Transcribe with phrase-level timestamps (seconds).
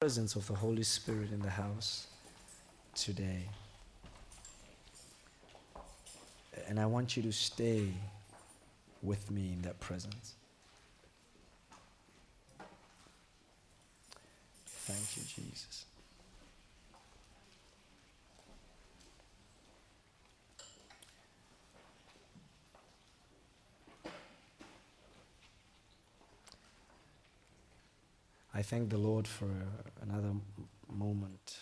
[0.00, 2.06] presence of the Holy Spirit in the house
[2.94, 3.46] today.
[6.66, 7.86] And I want you to stay
[9.02, 10.36] with me in that presence.
[14.66, 15.84] Thank you, Jesus.
[28.52, 30.32] I thank the Lord for uh, another
[30.88, 31.58] moment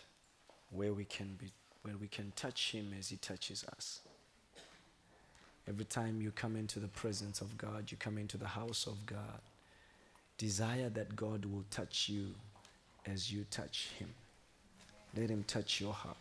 [0.71, 1.53] where we can be
[1.83, 4.01] where we can touch him as he touches us.
[5.69, 9.05] Every time you come into the presence of God, you come into the house of
[9.05, 9.41] God,
[10.39, 12.35] desire that God will touch you
[13.07, 14.09] as you touch him.
[15.17, 16.17] Let him touch your heart.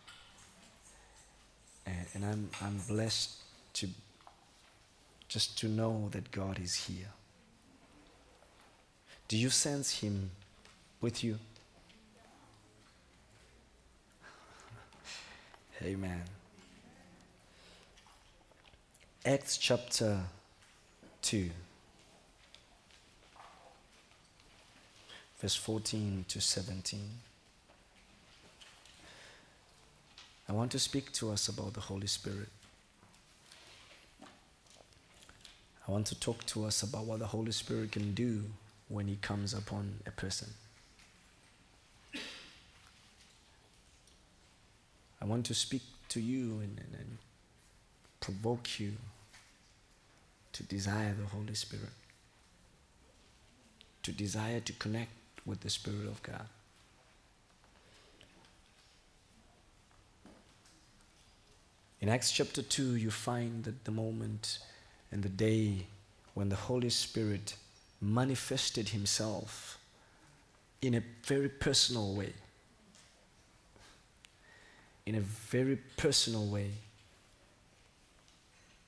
[1.86, 3.36] And, and I'm, I'm blessed
[3.74, 3.88] to
[5.28, 7.10] just to know that God is here.
[9.28, 10.30] Do you sense him
[11.00, 11.38] with you?
[15.82, 16.22] Amen.
[19.24, 20.20] Acts chapter
[21.22, 21.50] 2,
[25.40, 27.00] verse 14 to 17.
[30.48, 32.48] I want to speak to us about the Holy Spirit.
[35.86, 38.44] I want to talk to us about what the Holy Spirit can do
[38.88, 40.48] when He comes upon a person.
[45.20, 47.18] I want to speak to you and, and, and
[48.20, 48.92] provoke you
[50.52, 51.90] to desire the Holy Spirit,
[54.02, 55.12] to desire to connect
[55.44, 56.46] with the Spirit of God.
[62.00, 64.60] In Acts chapter 2, you find that the moment
[65.10, 65.86] and the day
[66.34, 67.56] when the Holy Spirit
[68.00, 69.78] manifested Himself
[70.80, 72.32] in a very personal way
[75.08, 76.70] in a very personal way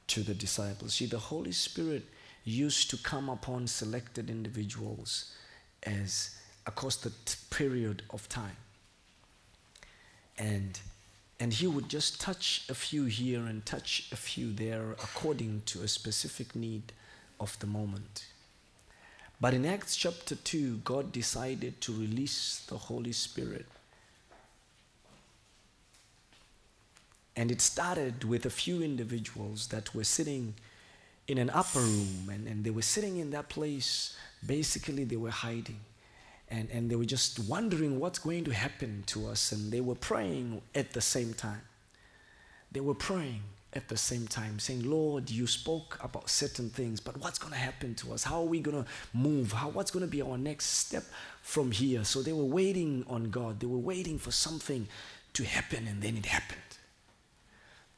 [0.06, 0.92] to the disciples.
[0.92, 2.04] See, the Holy Spirit
[2.44, 5.34] used to come upon selected individuals
[5.82, 6.36] as
[6.66, 8.58] across the t- period of time.
[10.36, 10.78] And
[11.38, 15.80] and he would just touch a few here and touch a few there according to
[15.80, 16.92] a specific need
[17.38, 18.26] of the moment.
[19.40, 23.64] But in Acts chapter 2, God decided to release the Holy Spirit
[27.40, 30.52] And it started with a few individuals that were sitting
[31.26, 34.14] in an upper room, and, and they were sitting in that place.
[34.46, 35.80] Basically, they were hiding.
[36.50, 39.52] And, and they were just wondering what's going to happen to us.
[39.52, 41.62] And they were praying at the same time.
[42.72, 43.40] They were praying
[43.72, 47.58] at the same time, saying, Lord, you spoke about certain things, but what's going to
[47.58, 48.22] happen to us?
[48.22, 49.52] How are we going to move?
[49.52, 51.04] How, what's going to be our next step
[51.40, 52.04] from here?
[52.04, 53.60] So they were waiting on God.
[53.60, 54.88] They were waiting for something
[55.32, 56.69] to happen, and then it happened.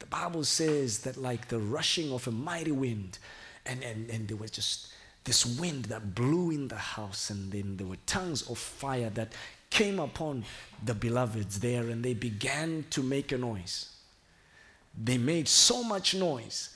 [0.03, 3.19] The Bible says that, like the rushing of a mighty wind,
[3.65, 4.89] and, and, and there was just
[5.23, 9.31] this wind that blew in the house, and then there were tongues of fire that
[9.69, 10.43] came upon
[10.83, 13.95] the beloveds there, and they began to make a noise.
[15.01, 16.75] They made so much noise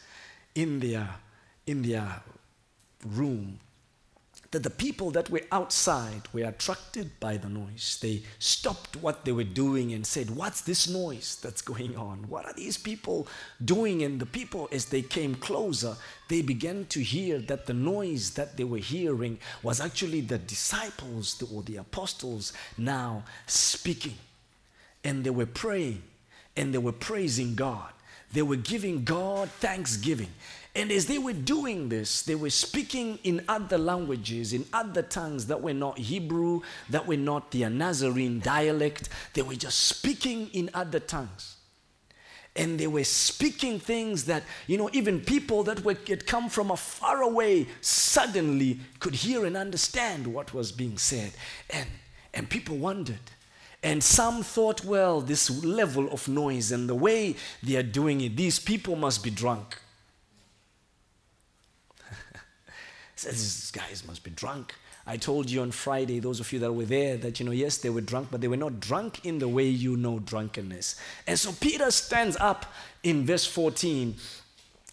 [0.56, 1.10] in their,
[1.66, 2.22] in their
[3.06, 3.60] room
[4.58, 8.00] that the people that were outside were attracted by the noise.
[8.02, 12.28] They stopped what they were doing and said, What's this noise that's going on?
[12.28, 13.28] What are these people
[13.64, 14.02] doing?
[14.02, 15.96] And the people, as they came closer,
[16.28, 21.40] they began to hear that the noise that they were hearing was actually the disciples
[21.54, 24.18] or the apostles now speaking.
[25.04, 26.02] And they were praying
[26.56, 27.92] and they were praising God.
[28.34, 30.32] They were giving God thanksgiving.
[30.78, 35.48] And as they were doing this, they were speaking in other languages, in other tongues
[35.48, 36.62] that were not Hebrew,
[36.92, 39.10] that were not the Nazarene dialect.
[39.34, 41.56] They were just speaking in other tongues.
[42.56, 46.70] And they were speaking things that, you know, even people that were, had come from
[46.70, 51.32] a far away suddenly could hear and understand what was being said.
[51.72, 51.90] And,
[52.36, 53.32] and people wondered.
[53.82, 58.38] And some thought, well, this level of noise and the way they are doing it,
[58.38, 59.80] these people must be drunk.
[63.20, 64.74] Says these guys must be drunk.
[65.06, 67.78] I told you on Friday, those of you that were there, that you know, yes,
[67.78, 71.00] they were drunk, but they were not drunk in the way you know drunkenness.
[71.26, 72.66] And so Peter stands up
[73.04, 74.16] in verse 14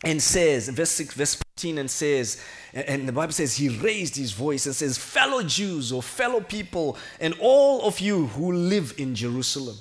[0.05, 2.41] and says, verse 6, verse 14, and says,
[2.73, 6.97] and the Bible says he raised his voice and says, Fellow Jews or fellow people,
[7.19, 9.77] and all of you who live in Jerusalem,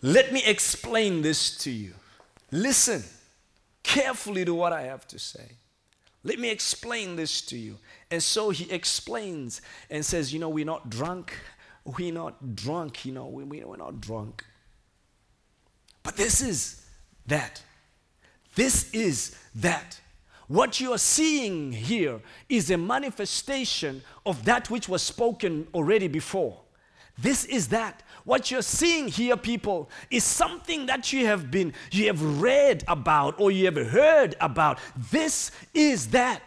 [0.00, 1.92] let me explain this to you.
[2.50, 3.04] Listen
[3.82, 5.52] carefully to what I have to say.
[6.24, 7.78] Let me explain this to you.
[8.10, 9.60] And so he explains
[9.90, 11.32] and says, You know, we're not drunk.
[11.84, 14.44] we're not drunk, you know, we, we, we're not drunk.
[16.02, 16.84] But this is
[17.26, 17.62] that.
[18.54, 20.00] This is that.
[20.48, 26.60] What you are seeing here is a manifestation of that which was spoken already before.
[27.18, 28.02] This is that.
[28.24, 33.40] What you're seeing here, people, is something that you have been, you have read about
[33.40, 34.78] or you have heard about.
[35.10, 36.42] This is that.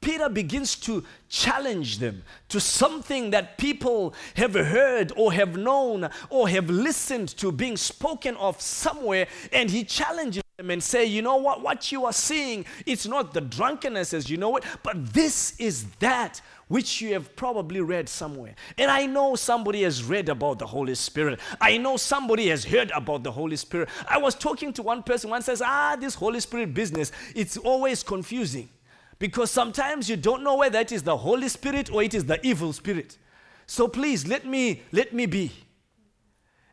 [0.00, 6.48] Peter begins to challenge them to something that people have heard or have known or
[6.48, 11.60] have listened to being spoken of somewhere, and he challenges and say, you know what,
[11.60, 15.84] what you are seeing, it's not the drunkenness as you know it, but this is
[16.00, 18.54] that which you have probably read somewhere.
[18.78, 21.40] And I know somebody has read about the Holy Spirit.
[21.60, 23.90] I know somebody has heard about the Holy Spirit.
[24.08, 28.02] I was talking to one person, one says, ah, this Holy Spirit business, it's always
[28.02, 28.70] confusing.
[29.18, 32.44] Because sometimes you don't know whether it is the Holy Spirit or it is the
[32.46, 33.18] evil spirit.
[33.66, 35.52] So please let me let me be.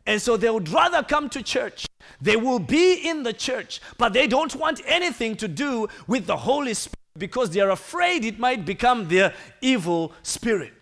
[0.06, 1.86] And so they would rather come to church.
[2.20, 6.36] They will be in the church, but they don't want anything to do with the
[6.36, 10.72] Holy Spirit because they are afraid it might become their evil spirit.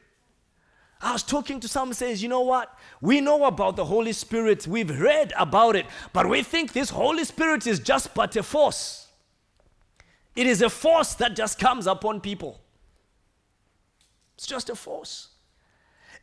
[1.00, 2.78] I was talking to someone says, you know what?
[3.00, 4.66] We know about the Holy Spirit.
[4.66, 9.08] We've read about it, but we think this Holy Spirit is just but a force.
[10.36, 12.60] It is a force that just comes upon people.
[14.36, 15.31] It's just a force.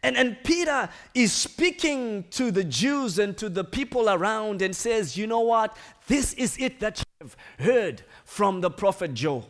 [0.01, 5.17] And, and Peter is speaking to the Jews and to the people around and says,
[5.17, 5.75] You know what?
[6.07, 9.49] This is it that you have heard from the prophet Joel.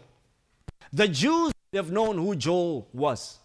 [0.91, 3.37] The Jews have known who Joel was.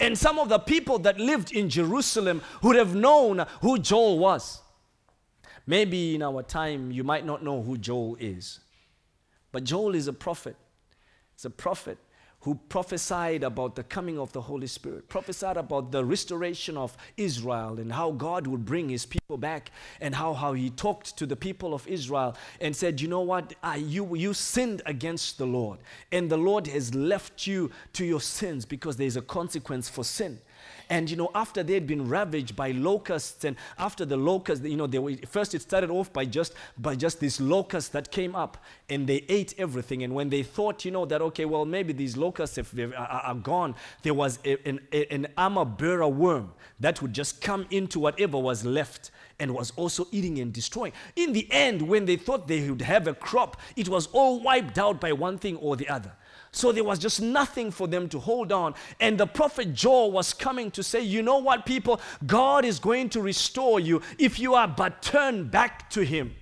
[0.00, 4.62] And some of the people that lived in Jerusalem would have known who Joel was.
[5.66, 8.60] Maybe in our time you might not know who Joel is.
[9.52, 10.56] But Joel is a prophet.
[11.34, 11.98] He's a prophet
[12.46, 17.80] who prophesied about the coming of the Holy Spirit, prophesied about the restoration of Israel
[17.80, 21.34] and how God would bring his people back, and how, how he talked to the
[21.34, 23.56] people of Israel and said, You know what?
[23.64, 25.80] I, you, you sinned against the Lord,
[26.12, 30.38] and the Lord has left you to your sins because there's a consequence for sin.
[30.88, 34.76] And you know, after they had been ravaged by locusts, and after the locusts, you
[34.76, 38.36] know, they were, first it started off by just by just these locusts that came
[38.36, 40.04] up, and they ate everything.
[40.04, 43.34] And when they thought, you know, that okay, well, maybe these locusts if are, are
[43.34, 47.98] gone, there was a, an, a, an armor bearer worm that would just come into
[47.98, 50.92] whatever was left and was also eating and destroying.
[51.16, 54.78] In the end, when they thought they would have a crop, it was all wiped
[54.78, 56.12] out by one thing or the other.
[56.56, 58.74] So there was just nothing for them to hold on.
[58.98, 62.00] And the prophet Joel was coming to say, You know what, people?
[62.26, 66.34] God is going to restore you if you are but turned back to Him.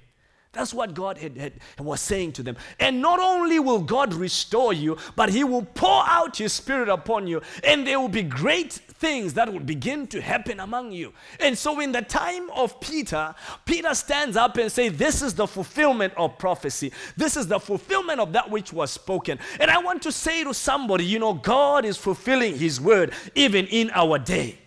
[0.52, 2.56] That's what God had, had, was saying to them.
[2.78, 7.26] And not only will God restore you, but He will pour out His Spirit upon
[7.26, 11.12] you, and there will be great things that will begin to happen among you.
[11.40, 15.46] And so, in the time of Peter, Peter stands up and says, This is the
[15.46, 16.92] fulfillment of prophecy.
[17.16, 19.38] This is the fulfillment of that which was spoken.
[19.60, 23.66] And I want to say to somebody, you know, God is fulfilling His word even
[23.66, 24.58] in our day.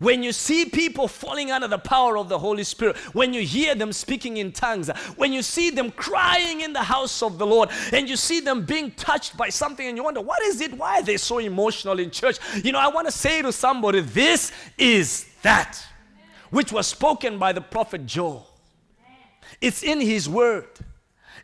[0.00, 3.74] When you see people falling under the power of the Holy Spirit, when you hear
[3.74, 7.68] them speaking in tongues, when you see them crying in the house of the Lord,
[7.92, 10.72] and you see them being touched by something, and you wonder, what is it?
[10.72, 12.38] Why are they so emotional in church?
[12.64, 15.84] You know, I want to say to somebody, this is that
[16.48, 18.46] which was spoken by the prophet Joel.
[19.60, 20.68] It's in his word,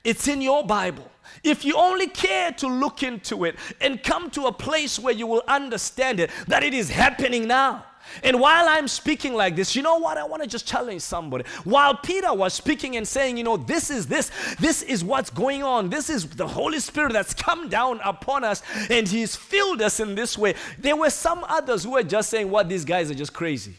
[0.02, 1.10] it's in your Bible.
[1.44, 5.26] If you only care to look into it and come to a place where you
[5.26, 7.84] will understand it, that it is happening now.
[8.22, 10.18] And while I'm speaking like this, you know what?
[10.18, 11.44] I want to just challenge somebody.
[11.64, 15.62] While Peter was speaking and saying, you know, this is this, this is what's going
[15.62, 20.00] on, this is the Holy Spirit that's come down upon us and He's filled us
[20.00, 23.14] in this way, there were some others who were just saying, what, these guys are
[23.14, 23.74] just crazy.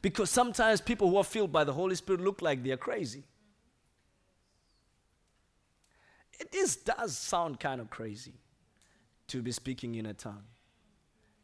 [0.00, 3.24] Because sometimes people who are filled by the Holy Spirit look like they're crazy.
[6.52, 8.34] This does sound kind of crazy
[9.26, 10.44] to be speaking in a tongue.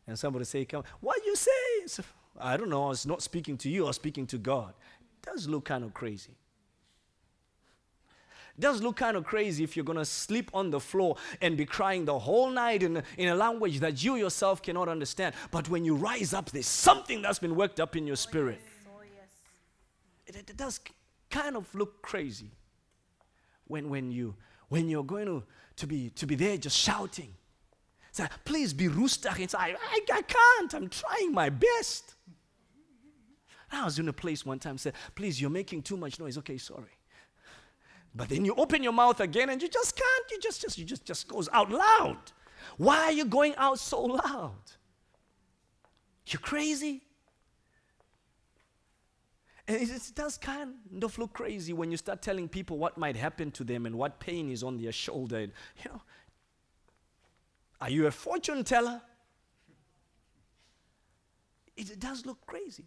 [0.06, 1.50] And somebody say, Come, what you say?
[1.86, 2.02] So,
[2.38, 4.74] I don't know, I was not speaking to you, I was speaking to God.
[5.00, 6.32] It does look kind of crazy.
[8.56, 11.66] It does look kind of crazy if you're to sleep on the floor and be
[11.66, 15.34] crying the whole night in in a language that you yourself cannot understand.
[15.50, 18.60] But when you rise up, there's something that's been worked up in your spirit.
[20.26, 20.80] It, it, does
[21.30, 22.50] kind of look crazy
[23.66, 24.34] when, when, you,
[24.68, 25.42] when you're going to,
[25.76, 27.34] to, be, to be there just shouting
[28.14, 29.74] Say, please be rooster inside.
[29.90, 30.72] I, I can't.
[30.72, 32.14] I'm trying my best.
[33.72, 36.38] I was in a place one time said, please, you're making too much noise.
[36.38, 36.96] Okay, sorry.
[38.14, 40.30] But then you open your mouth again and you just can't.
[40.30, 42.18] You just, just, you just, just goes out loud.
[42.76, 44.62] Why are you going out so loud?
[46.28, 47.02] You crazy?
[49.66, 53.16] And it, it does kind of look crazy when you start telling people what might
[53.16, 55.38] happen to them and what pain is on their shoulder.
[55.38, 55.52] And,
[55.82, 56.00] you know,
[57.80, 59.00] are you a fortune teller?
[61.76, 62.86] It, does look crazy.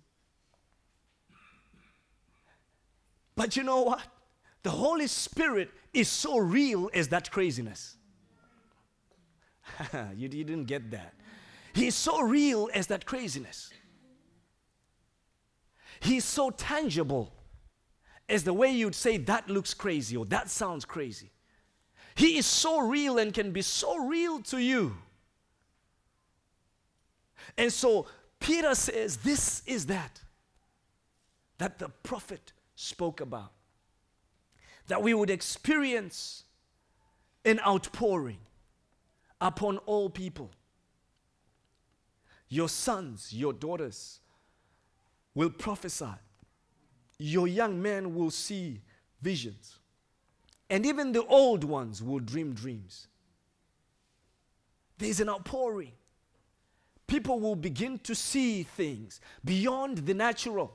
[3.36, 4.02] But you know what?
[4.64, 7.98] The Holy Spirit is so real as that craziness.
[9.94, 11.14] you, you didn't get that.
[11.74, 13.72] He's so real as that craziness.
[16.00, 17.34] He's so tangible
[18.30, 21.32] as the way you'd say that looks crazy or that sounds crazy.
[22.18, 24.98] He is so real and can be so real to you.
[27.56, 28.08] And so
[28.40, 30.20] Peter says, This is that
[31.60, 33.52] that the prophet spoke about.
[34.88, 36.44] That we would experience
[37.46, 38.40] an outpouring
[39.40, 40.50] upon all people.
[42.50, 44.22] Your sons, your daughters
[45.36, 46.16] will prophesy.
[47.20, 48.82] Your young men will see
[49.22, 49.78] visions.
[50.70, 53.08] And even the old ones will dream dreams.
[54.98, 55.94] There's an outpouring.
[57.08, 60.74] People will begin to see things beyond the natural.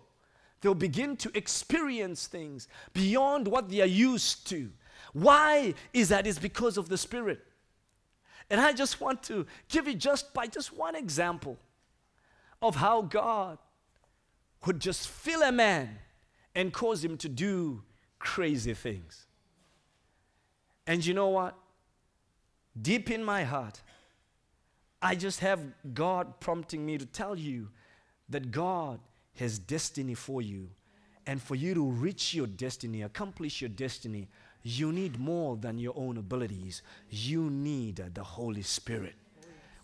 [0.61, 4.71] They'll begin to experience things beyond what they are used to.
[5.13, 6.27] Why is that?
[6.27, 7.45] It's because of the Spirit.
[8.49, 11.59] And I just want to give you just by just one example
[12.63, 13.59] of how God
[14.65, 15.99] would just fill a man
[16.55, 17.83] and cause him to do
[18.19, 19.27] crazy things.
[20.87, 21.57] And you know what?
[22.81, 23.81] Deep in my heart,
[25.01, 25.61] I just have
[25.93, 27.69] God prompting me to tell you
[28.29, 29.01] that God
[29.37, 30.71] has destiny for you.
[31.27, 34.29] And for you to reach your destiny, accomplish your destiny,
[34.63, 36.83] you need more than your own abilities.
[37.11, 39.15] You need the Holy Spirit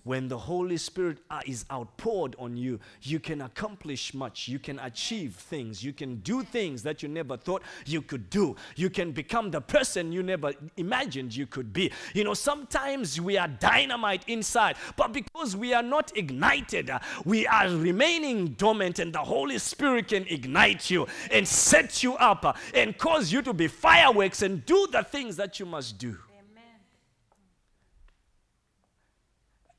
[0.08, 4.48] when the Holy Spirit uh, is outpoured on you, you can accomplish much.
[4.48, 5.84] You can achieve things.
[5.84, 8.56] You can do things that you never thought you could do.
[8.74, 11.92] You can become the person you never imagined you could be.
[12.14, 17.46] You know, sometimes we are dynamite inside, but because we are not ignited, uh, we
[17.46, 22.54] are remaining dormant, and the Holy Spirit can ignite you and set you up uh,
[22.72, 26.16] and cause you to be fireworks and do the things that you must do.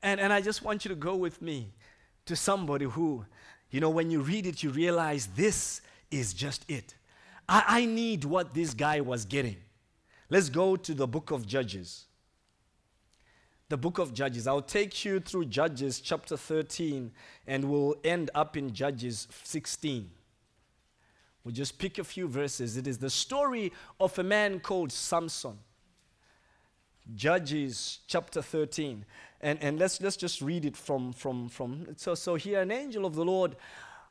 [0.02, 1.72] And, and I just want you to go with me
[2.26, 3.24] to somebody who,
[3.70, 5.80] you know, when you read it, you realize this
[6.10, 6.94] is just it.
[7.48, 9.56] I, I need what this guy was getting.
[10.30, 12.06] Let's go to the book of Judges.
[13.68, 14.46] The book of Judges.
[14.46, 17.10] I'll take you through Judges chapter 13
[17.46, 20.10] and we'll end up in Judges 16.
[21.44, 22.76] We'll just pick a few verses.
[22.76, 25.58] It is the story of a man called Samson.
[27.14, 29.04] Judges chapter 13.
[29.40, 31.86] And, and let's, let's just read it from, from, from.
[31.96, 33.56] So, so here, an angel of the Lord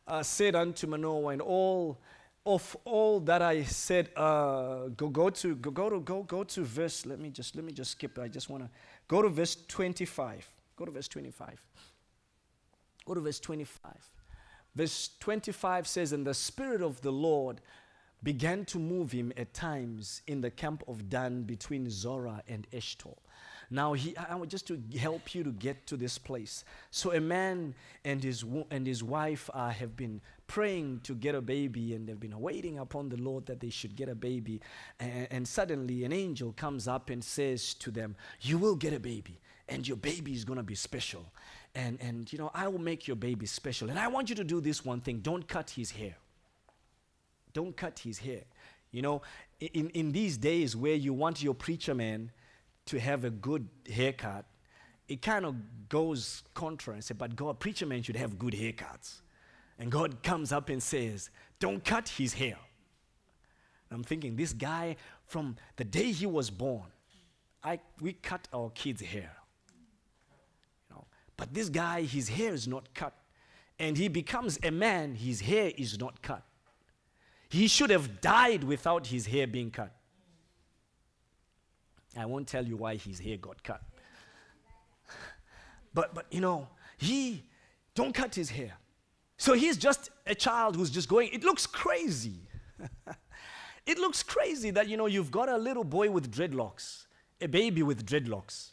[0.08, 2.00] uh, said unto Manoah, and all
[2.46, 6.64] of all that I said, uh, go, go to, go, go to, go, go to
[6.64, 8.18] verse, let me just, let me just skip.
[8.18, 8.70] I just want to
[9.08, 10.50] go to verse 25.
[10.76, 11.62] Go to verse 25.
[13.06, 13.92] Go to verse 25.
[14.76, 17.62] Verse 25 says, And the Spirit of the Lord
[18.24, 23.18] began to move him at times in the camp of Dan between Zorah and Eshtaol.
[23.72, 26.64] Now, he, I want just to help you to get to this place.
[26.90, 31.42] So, a man and his, and his wife uh, have been praying to get a
[31.42, 34.60] baby, and they've been waiting upon the Lord that they should get a baby.
[35.00, 39.00] And, and suddenly, an angel comes up and says to them, You will get a
[39.00, 41.32] baby, and your baby is going to be special.
[41.76, 43.92] And, and, you know, I will make your baby special.
[43.92, 46.16] And I want you to do this one thing don't cut his hair.
[47.54, 48.42] Don't cut his hair.
[48.92, 49.22] You know,
[49.60, 52.32] in, in these days where you want your preacher man
[52.90, 54.46] to have a good haircut,
[55.08, 55.56] it kind of
[55.90, 59.22] goes contra and say, but God, preacher man should have good haircuts.
[59.80, 61.30] And God comes up and says,
[61.60, 62.58] don't cut his hair.
[63.92, 66.86] I'm thinking, this guy, from the day he was born,
[67.64, 69.36] I, we cut our kids' hair.
[70.90, 71.06] You know,
[71.38, 73.14] but this guy, his hair is not cut.
[73.80, 76.44] And he becomes a man, his hair is not cut.
[77.50, 79.96] He should have died without his hair being cut.
[82.18, 83.82] I won't tell you why his hair got cut.
[85.94, 87.44] But, but you know, he,
[87.96, 88.74] don't cut his hair.
[89.38, 92.42] So he's just a child who's just going, it looks crazy.
[93.86, 97.06] it looks crazy that, you know, you've got a little boy with dreadlocks,
[97.42, 98.72] a baby with dreadlocks.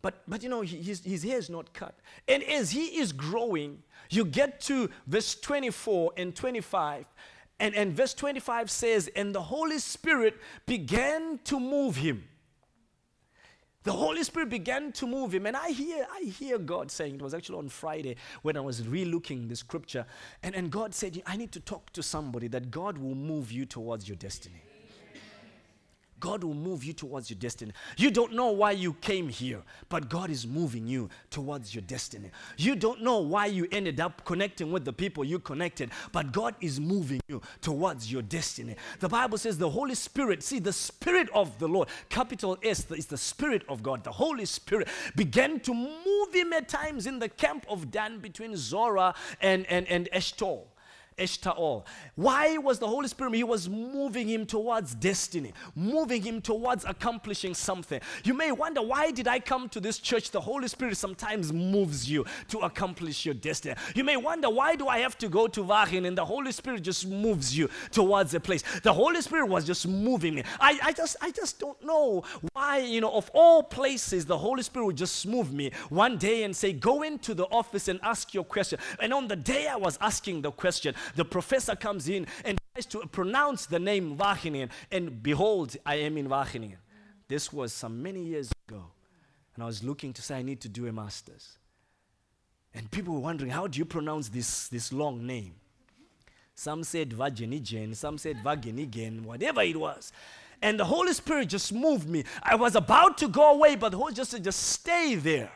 [0.00, 1.98] But, but you know, his, his hair is not cut.
[2.26, 7.04] And as he is growing, you get to verse 24 and 25,
[7.60, 10.36] and, and verse 25 says, And the Holy Spirit
[10.66, 12.24] began to move him.
[13.84, 15.46] the Holy Spirit began to move him.
[15.46, 18.86] And I hear, I hear God saying, it was actually on Friday when I was
[18.86, 20.06] re-looking the scripture.
[20.42, 23.66] And, and God said, I need to talk to somebody that God will move you
[23.66, 24.62] towards your destiny.
[26.20, 27.72] God will move you towards your destiny.
[27.96, 32.30] You don't know why you came here, but God is moving you towards your destiny.
[32.56, 36.54] You don't know why you ended up connecting with the people you connected, but God
[36.60, 38.76] is moving you towards your destiny.
[39.00, 43.06] The Bible says the Holy Spirit, see, the Spirit of the Lord, capital S, is
[43.06, 44.04] the Spirit of God.
[44.04, 48.56] The Holy Spirit began to move him at times in the camp of Dan between
[48.56, 50.64] Zorah and, and, and Eshtaol.
[51.18, 51.84] Eshtaol.
[52.14, 53.34] Why was the Holy Spirit?
[53.34, 58.00] He was moving him towards destiny, moving him towards accomplishing something.
[58.24, 60.30] You may wonder, why did I come to this church?
[60.30, 63.74] The Holy Spirit sometimes moves you to accomplish your destiny.
[63.94, 66.82] You may wonder, why do I have to go to Vahin and the Holy Spirit
[66.82, 68.62] just moves you towards a place?
[68.82, 70.44] The Holy Spirit was just moving me.
[70.60, 74.62] I, I just I just don't know why, you know, of all places, the Holy
[74.62, 78.34] Spirit would just move me one day and say, go into the office and ask
[78.34, 78.78] your question.
[79.00, 82.86] And on the day I was asking the question, the professor comes in and tries
[82.86, 86.78] to pronounce the name Wageningen, and behold, I am in Wageningen.
[87.28, 88.84] This was some many years ago,
[89.54, 91.58] and I was looking to say I need to do a master's.
[92.74, 95.54] And people were wondering, how do you pronounce this, this long name?
[96.54, 100.12] Some said Vagenigen, some said Vagenigen, whatever it was.
[100.60, 102.24] And the Holy Spirit just moved me.
[102.42, 105.52] I was about to go away, but the Holy Spirit said, just stay there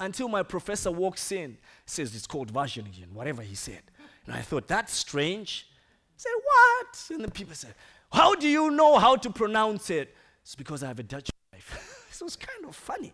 [0.00, 3.82] until my professor walks in, says it's called Vagenigen, whatever he said.
[4.26, 5.68] And I thought, that's strange.
[5.70, 7.16] I said, what?
[7.16, 7.74] And the people said,
[8.12, 10.14] how do you know how to pronounce it?
[10.42, 12.06] It's because I have a Dutch wife.
[12.10, 13.12] so it's kind of funny.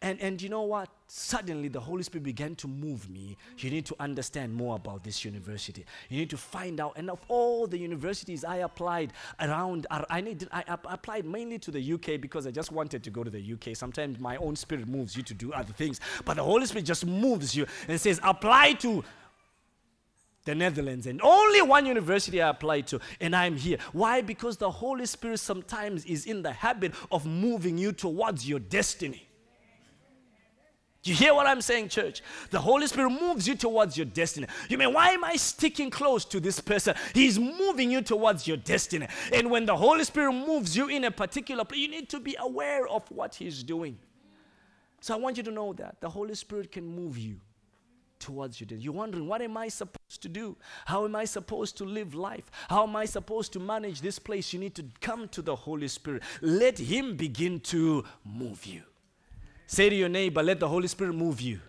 [0.00, 0.88] And, and you know what?
[1.08, 3.36] Suddenly the Holy Spirit began to move me.
[3.58, 5.84] You need to understand more about this university.
[6.08, 6.92] You need to find out.
[6.94, 11.92] And of all the universities I applied around, I, need, I applied mainly to the
[11.94, 13.76] UK because I just wanted to go to the UK.
[13.76, 16.00] Sometimes my own spirit moves you to do other things.
[16.24, 19.02] But the Holy Spirit just moves you and says, apply to
[20.48, 23.76] the Netherlands, and only one university I applied to, and I'm here.
[23.92, 24.22] Why?
[24.22, 29.28] Because the Holy Spirit sometimes is in the habit of moving you towards your destiny.
[31.02, 32.22] Do you hear what I'm saying, church?
[32.50, 34.46] The Holy Spirit moves you towards your destiny.
[34.70, 36.94] You mean, why am I sticking close to this person?
[37.12, 39.06] He's moving you towards your destiny.
[39.34, 42.36] And when the Holy Spirit moves you in a particular place, you need to be
[42.40, 43.98] aware of what He's doing.
[45.00, 47.38] So I want you to know that the Holy Spirit can move you
[48.18, 48.66] towards you.
[48.66, 48.80] Then.
[48.80, 50.56] You're wondering, what am I supposed to do?
[50.86, 52.50] How am I supposed to live life?
[52.68, 54.52] How am I supposed to manage this place?
[54.52, 56.22] You need to come to the Holy Spirit.
[56.40, 58.82] Let Him begin to move you.
[59.66, 61.60] Say to your neighbor, let the Holy Spirit move you.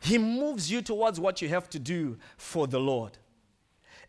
[0.00, 3.18] He moves you towards what you have to do for the Lord.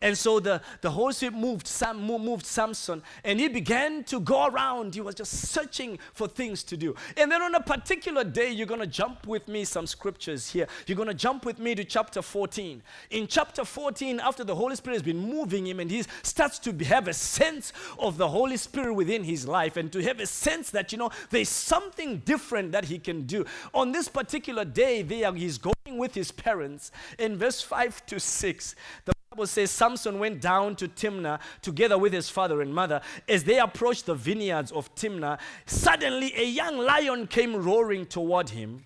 [0.02, 4.48] And so the, the Holy Spirit moved, Sam, moved Samson, and he began to go
[4.48, 4.94] around.
[4.94, 6.96] He was just searching for things to do.
[7.16, 10.68] And then on a particular day, you're going to jump with me some scriptures here.
[10.86, 12.82] You're going to jump with me to chapter 14.
[13.10, 16.72] In chapter 14, after the Holy Spirit has been moving him, and he starts to
[16.86, 20.70] have a sense of the Holy Spirit within his life, and to have a sense
[20.72, 23.46] that, you know, there's something different that he can do.
[23.74, 26.92] On this particular day, there he's going with his parents.
[27.18, 32.12] In verse 5 to 6, the Bible says Samson went down to Timnah together with
[32.12, 33.02] his father and mother.
[33.30, 38.84] As they approached the vineyards of Timnah, suddenly a young lion came roaring toward him.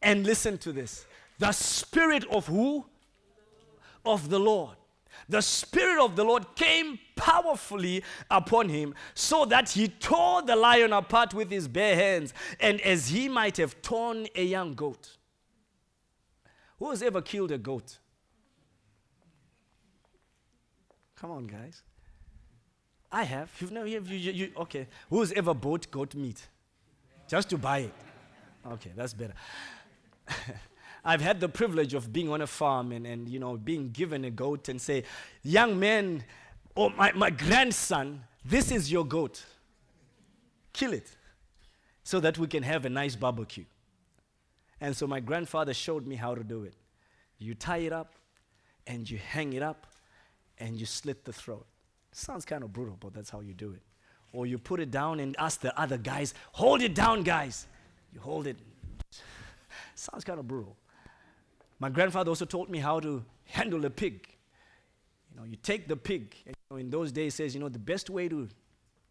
[0.00, 1.04] And listen to this
[1.40, 2.86] the spirit of who?
[4.06, 4.76] Of the Lord.
[5.28, 10.92] The spirit of the Lord came powerfully upon him so that he tore the lion
[10.92, 15.16] apart with his bare hands, and as he might have torn a young goat.
[16.78, 17.98] Who has ever killed a goat?
[21.20, 21.82] Come on, guys.
[23.10, 23.50] I have.
[23.58, 24.86] You've never, you, you, you, okay.
[25.10, 26.46] Who's ever bought goat meat?
[27.26, 27.94] Just to buy it.
[28.66, 29.34] Okay, that's better.
[31.04, 34.24] I've had the privilege of being on a farm and, and you know being given
[34.24, 35.04] a goat and say,
[35.42, 36.22] young man,
[36.74, 39.44] or oh, my, my grandson, this is your goat.
[40.72, 41.10] Kill it
[42.04, 43.64] so that we can have a nice barbecue.
[44.80, 46.74] And so my grandfather showed me how to do it.
[47.38, 48.14] You tie it up
[48.86, 49.87] and you hang it up
[50.58, 51.66] and you slit the throat.
[52.12, 53.82] Sounds kind of brutal, but that's how you do it.
[54.32, 57.66] Or you put it down and ask the other guys, hold it down, guys.
[58.12, 58.56] You hold it.
[59.94, 60.76] Sounds kind of brutal.
[61.78, 64.26] My grandfather also taught me how to handle a pig.
[65.30, 67.68] You know, you take the pig, and you know, in those days says, you know,
[67.68, 68.48] the best way to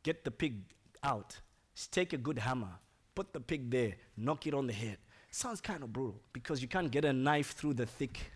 [0.03, 0.61] get the pig
[1.03, 1.39] out
[1.75, 2.71] is take a good hammer,
[3.15, 4.97] put the pig there, knock it on the head.
[5.31, 8.31] Sounds kind of brutal because you can't get a knife through the thick.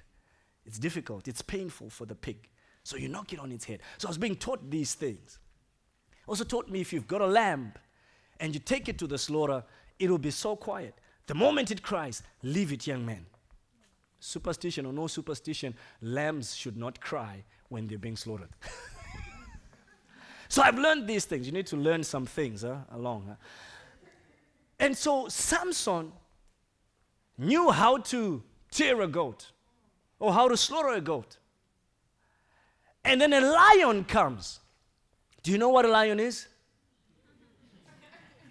[0.66, 1.28] It's difficult.
[1.28, 2.50] It's painful for the pig.
[2.84, 3.80] So you knock it on its head.
[3.98, 5.40] So I was being taught these things.
[6.28, 7.74] Also taught me if you've got a lamb
[8.40, 9.64] and you take it to the slaughter,
[10.00, 10.96] it will be so quiet.
[11.28, 13.26] The moment it cries, leave it, young man.
[14.20, 18.50] Superstition or no superstition, lambs should not cry when they're being slaughtered.
[20.50, 21.46] so I've learned these things.
[21.46, 23.26] You need to learn some things huh, along.
[23.28, 23.36] Huh?
[24.80, 26.12] And so Samson
[27.38, 29.52] knew how to tear a goat
[30.20, 31.38] or how to slaughter a goat.
[33.04, 34.60] And then a lion comes.
[35.44, 36.48] Do you know what a lion is?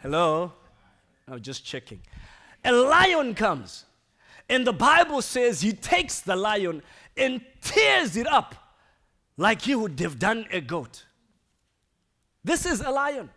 [0.03, 0.53] Hello?
[1.29, 2.01] I'm just checking.
[2.65, 3.85] A lion comes.
[4.49, 6.83] And the Bible says he takes the lion
[7.17, 8.55] and tears it up
[9.37, 11.05] like he would have done a goat.
[12.43, 13.31] This is a lion.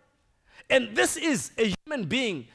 [0.70, 2.48] And this is a human being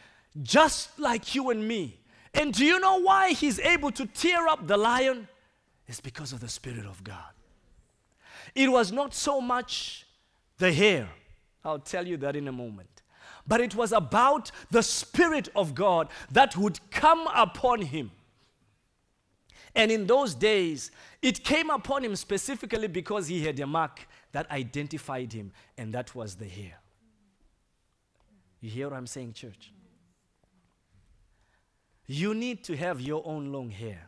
[0.42, 2.00] just like you and me.
[2.34, 5.28] And do you know why he's able to tear up the lion?
[5.86, 7.32] It's because of the Spirit of God.
[8.54, 10.06] It was not so much
[10.58, 11.08] the hair,
[11.64, 13.02] I'll tell you that in a moment,
[13.46, 18.10] but it was about the Spirit of God that would come upon him.
[19.74, 20.90] And in those days,
[21.22, 26.14] it came upon him specifically because he had a mark that identified him, and that
[26.14, 26.80] was the hair.
[28.60, 29.72] You hear what I'm saying, church?
[32.06, 34.06] You need to have your own long hair.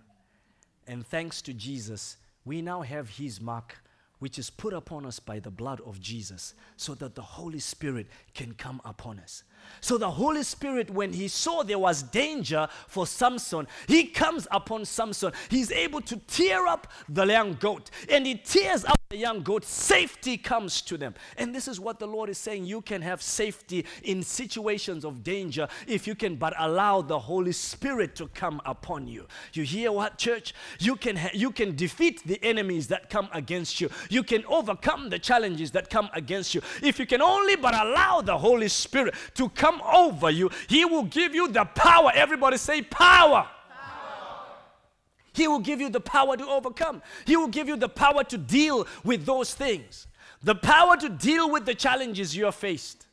[0.86, 3.76] And thanks to Jesus, we now have his mark
[4.20, 8.06] which is put upon us by the blood of Jesus, so that the Holy Spirit
[8.34, 9.42] can come upon us.
[9.80, 14.84] So the Holy Spirit, when he saw there was danger for Samson, he comes upon
[14.84, 15.32] Samson.
[15.48, 19.64] He's able to tear up the young goat, and he tears up the young goat.
[19.64, 21.14] Safety comes to them.
[21.36, 22.64] And this is what the Lord is saying.
[22.64, 27.50] You can have safety in situations of danger if you can but allow the Holy
[27.50, 29.26] Spirit to come upon you.
[29.52, 30.54] You hear what, church?
[30.78, 33.90] You can, ha- you can defeat the enemies that come against you.
[34.10, 36.62] You can overcome the challenges that come against you.
[36.80, 41.02] If you can only but allow the Holy Spirit to come over you, He will
[41.02, 42.12] give you the power.
[42.14, 43.48] Everybody say, power.
[45.40, 47.00] He will give you the power to overcome.
[47.24, 50.06] He will give you the power to deal with those things,
[50.42, 53.06] the power to deal with the challenges you are faced.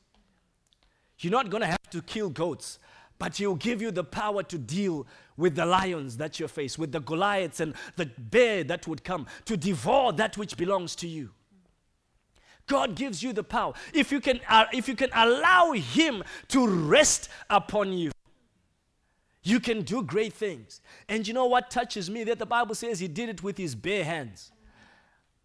[1.19, 2.79] You're not going to have to kill goats,
[3.17, 6.91] but He'll give you the power to deal with the lions that you face, with
[6.91, 11.29] the Goliaths and the bear that would come to devour that which belongs to you.
[12.67, 13.71] God gives you the power.
[13.93, 18.11] If you can, uh, if you can allow Him to rest upon you,
[19.47, 20.81] you can do great things.
[21.07, 22.25] And you know what touches me?
[22.25, 24.51] That the Bible says He did it with His bare hands.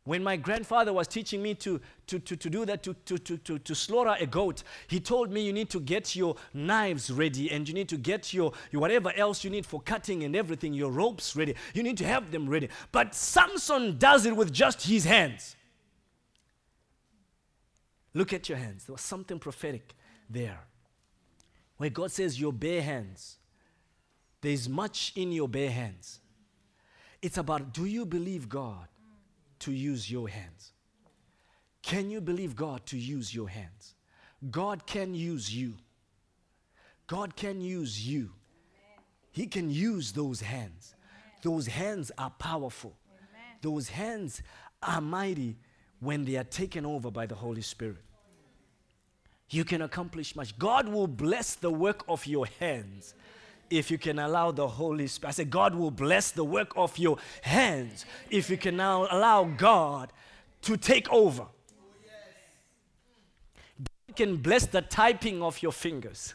[0.04, 3.58] When my grandfather was teaching me to, to, to, to do that, to, to, to,
[3.60, 7.68] to, slaughter a goat, he told me you need to get your knives ready and
[7.68, 10.90] you need to get your, your whatever else you need for cutting and everything, your
[10.90, 11.54] ropes ready.
[11.72, 12.68] You need to have them ready.
[12.90, 15.54] But Samson does it with just his hands.
[18.12, 18.86] Look at your hands.
[18.86, 19.94] There was something prophetic
[20.28, 20.58] there.
[21.76, 23.38] Where God says, Your bare hands.
[24.42, 26.20] There's much in your bare hands.
[27.22, 28.88] It's about do you believe God
[29.60, 30.72] to use your hands?
[31.82, 33.94] Can you believe God to use your hands?
[34.50, 35.74] God can use you.
[37.06, 38.30] God can use you.
[39.30, 40.94] He can use those hands.
[41.42, 42.96] Those hands are powerful.
[43.60, 44.42] Those hands
[44.82, 45.56] are mighty
[46.00, 48.02] when they are taken over by the Holy Spirit.
[49.50, 50.58] You can accomplish much.
[50.58, 53.14] God will bless the work of your hands
[53.78, 55.30] if you can allow the Holy Spirit.
[55.30, 59.44] I said, God will bless the work of your hands if you can now allow
[59.44, 60.12] God
[60.62, 61.46] to take over.
[63.78, 66.34] God can bless the typing of your fingers,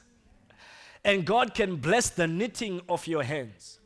[1.03, 3.79] and God can bless the knitting of your hands.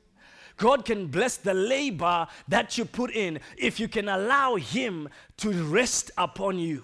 [0.57, 5.51] God can bless the labor that you put in if you can allow Him to
[5.63, 6.83] rest upon you.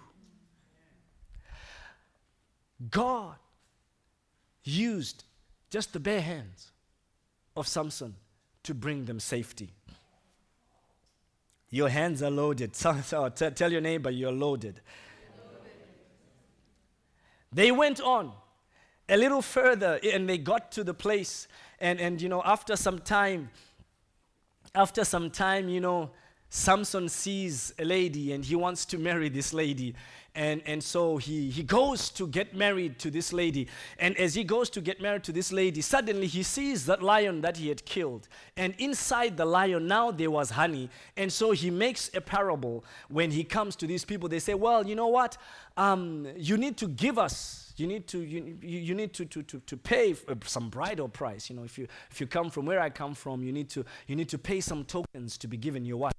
[2.89, 3.35] God
[4.63, 5.23] used
[5.69, 6.71] just the bare hands
[7.55, 8.15] of Samson
[8.63, 9.71] to bring them safety.
[11.69, 12.71] Your hands are loaded.
[13.13, 14.79] Oh, t- tell your neighbor you're loaded.
[15.37, 15.71] loaded.
[17.51, 18.31] They went on
[19.09, 21.47] a little further and they got to the place.
[21.79, 23.49] And, and you know, after some time,
[24.73, 26.11] after some time, you know,
[26.49, 29.95] Samson sees a lady and he wants to marry this lady.
[30.37, 33.67] And, and so he, he goes to get married to this lady.
[33.97, 37.41] And as he goes to get married to this lady, suddenly he sees that lion
[37.41, 38.27] that he had killed.
[38.55, 40.91] And inside the lion, now there was honey.
[41.17, 44.29] And so he makes a parable when he comes to these people.
[44.29, 45.37] They say, Well, you know what?
[45.75, 49.59] Um, you need to give us you need to you, you need to, to, to,
[49.59, 52.79] to pay uh, some bridal price you know if you if you come from where
[52.79, 55.85] i come from you need to you need to pay some tokens to be given
[55.85, 56.13] your wife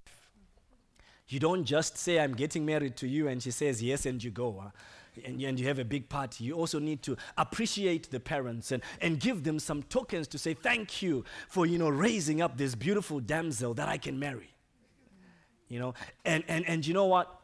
[1.29, 4.31] you don't just say, I'm getting married to you, and she says, Yes, and you
[4.31, 4.61] go.
[4.63, 4.71] Huh?
[5.25, 8.83] and, and you have a big party, you also need to appreciate the parents and,
[9.01, 12.75] and give them some tokens to say thank you for, you know, raising up this
[12.75, 14.55] beautiful damsel that I can marry.
[15.69, 17.35] You know, and, and, and you know what?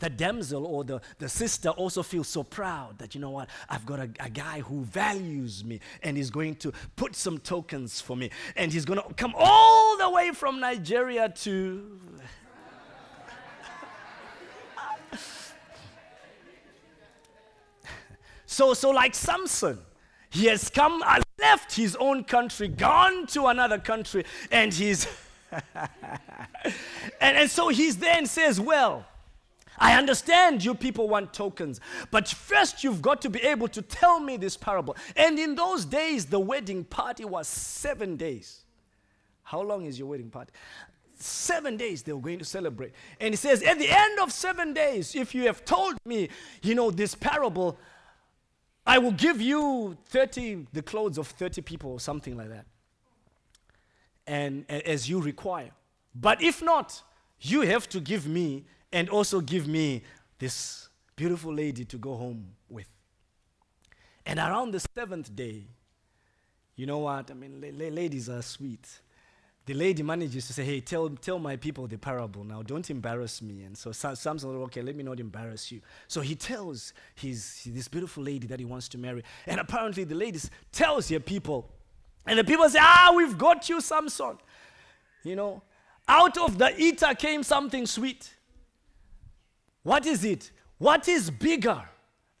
[0.00, 3.84] the damsel or the, the sister also feels so proud that, you know what, I've
[3.86, 8.16] got a, a, guy who values me and he's going to put some tokens for
[8.16, 8.30] me.
[8.56, 12.00] And he's going to come all the way from Nigeria to
[18.50, 19.78] So, so like Samson,
[20.28, 25.06] he has come, uh, left his own country, gone to another country, and he's.
[25.52, 25.86] and,
[27.20, 29.06] and so he's there and says, Well,
[29.78, 31.78] I understand you people want tokens,
[32.10, 34.96] but first you've got to be able to tell me this parable.
[35.14, 38.64] And in those days, the wedding party was seven days.
[39.44, 40.50] How long is your wedding party?
[41.14, 42.94] Seven days they were going to celebrate.
[43.20, 46.30] And he says, At the end of seven days, if you have told me,
[46.62, 47.78] you know, this parable,
[48.90, 52.66] I will give you 30, the clothes of 30 people or something like that.
[54.26, 55.70] And, as you require.
[56.12, 57.00] But if not,
[57.40, 60.02] you have to give me and also give me
[60.40, 62.88] this beautiful lady to go home with.
[64.26, 65.68] And around the seventh day,
[66.74, 67.30] you know what?
[67.30, 68.88] I mean, la- ladies are sweet
[69.70, 72.60] the lady manages to say, Hey, tell, tell my people the parable now.
[72.60, 73.62] Don't embarrass me.
[73.62, 75.80] And so Samson, okay, let me not embarrass you.
[76.08, 79.22] So he tells his, this beautiful lady that he wants to marry.
[79.46, 80.40] And apparently the lady
[80.72, 81.70] tells her people.
[82.26, 84.38] And the people say, Ah, we've got you, Samson.
[85.22, 85.62] You know,
[86.08, 88.28] out of the eater came something sweet.
[89.84, 90.50] What is it?
[90.78, 91.80] What is bigger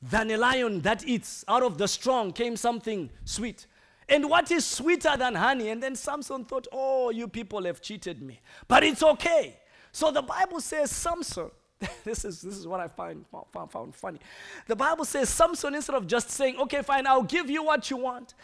[0.02, 1.44] than a lion that eats?
[1.46, 3.68] Out of the strong came something sweet.
[4.10, 5.68] And what is sweeter than honey?
[5.68, 8.40] And then Samson thought, oh, you people have cheated me.
[8.66, 9.56] But it's okay.
[9.92, 11.50] So the Bible says Samson,
[12.04, 14.18] this is, this is what I find, found, found funny.
[14.66, 17.98] The Bible says Samson, instead of just saying, okay, fine, I'll give you what you
[17.98, 18.34] want.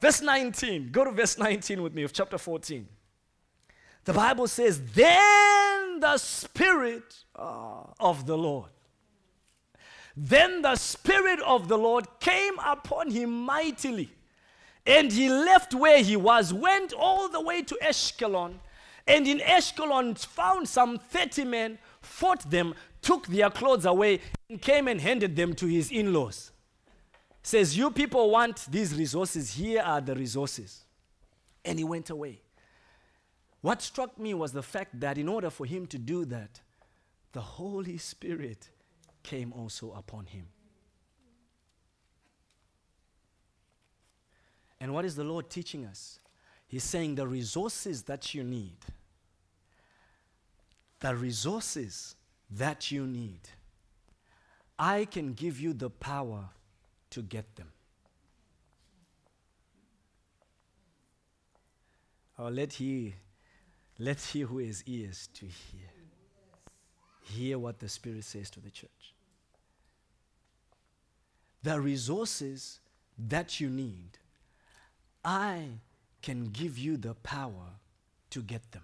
[0.00, 2.86] Verse 19, go to verse 19 with me of chapter 14.
[4.04, 8.70] The Bible says, then the Spirit uh, of the Lord.
[10.16, 14.12] Then the Spirit of the Lord came upon him mightily
[14.88, 18.54] and he left where he was, went all the way to Ashkelon,
[19.06, 24.88] and in Ashkelon found some 30 men, fought them, took their clothes away, and came
[24.88, 26.52] and handed them to his in laws.
[27.42, 30.84] Says, You people want these resources, here are the resources.
[31.64, 32.40] And he went away.
[33.60, 36.60] What struck me was the fact that in order for him to do that,
[37.32, 38.70] the Holy Spirit
[39.22, 40.46] came also upon him.
[44.80, 46.20] And what is the Lord teaching us?
[46.66, 48.76] He's saying the resources that you need,
[51.00, 52.14] the resources
[52.50, 53.40] that you need,
[54.78, 56.50] I can give you the power
[57.10, 57.68] to get them.
[62.38, 63.14] Oh, let he,
[63.98, 65.90] let he who has ears to hear,
[67.22, 69.14] hear what the Spirit says to the church.
[71.64, 72.78] The resources
[73.18, 74.18] that you need
[75.24, 75.66] I
[76.22, 77.78] can give you the power
[78.30, 78.82] to get them.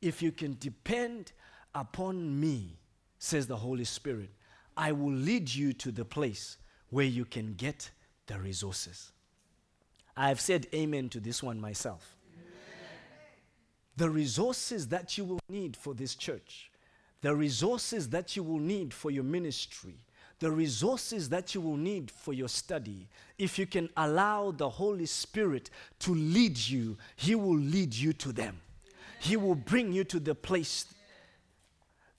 [0.00, 1.32] If you can depend
[1.74, 2.78] upon me,
[3.18, 4.30] says the Holy Spirit,
[4.76, 6.56] I will lead you to the place
[6.90, 7.90] where you can get
[8.26, 9.12] the resources.
[10.16, 12.16] I have said amen to this one myself.
[12.34, 12.46] Amen.
[13.96, 16.70] The resources that you will need for this church,
[17.20, 20.04] the resources that you will need for your ministry,
[20.42, 23.06] the resources that you will need for your study,
[23.38, 28.32] if you can allow the Holy Spirit to lead you, He will lead you to
[28.32, 28.60] them.
[29.20, 30.86] He will bring you to the place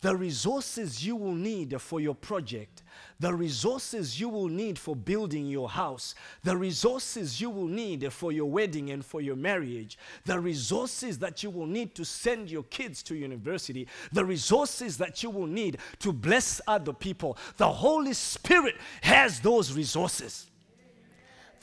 [0.04, 2.84] the resources you will need for your project,
[3.22, 6.13] the resources you will need for building your house,
[6.44, 11.42] the resources you will need for your wedding and for your marriage, the resources that
[11.42, 15.78] you will need to send your kids to university, the resources that you will need
[16.00, 17.38] to bless other people.
[17.56, 20.48] The Holy Spirit has those resources.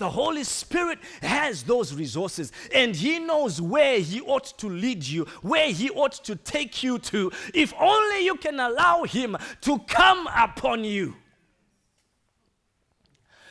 [0.01, 5.27] The Holy Spirit has those resources and He knows where He ought to lead you,
[5.43, 10.27] where He ought to take you to, if only you can allow Him to come
[10.35, 11.17] upon you.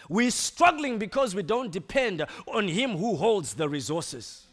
[0.09, 4.47] We're struggling because we don't depend on Him who holds the resources.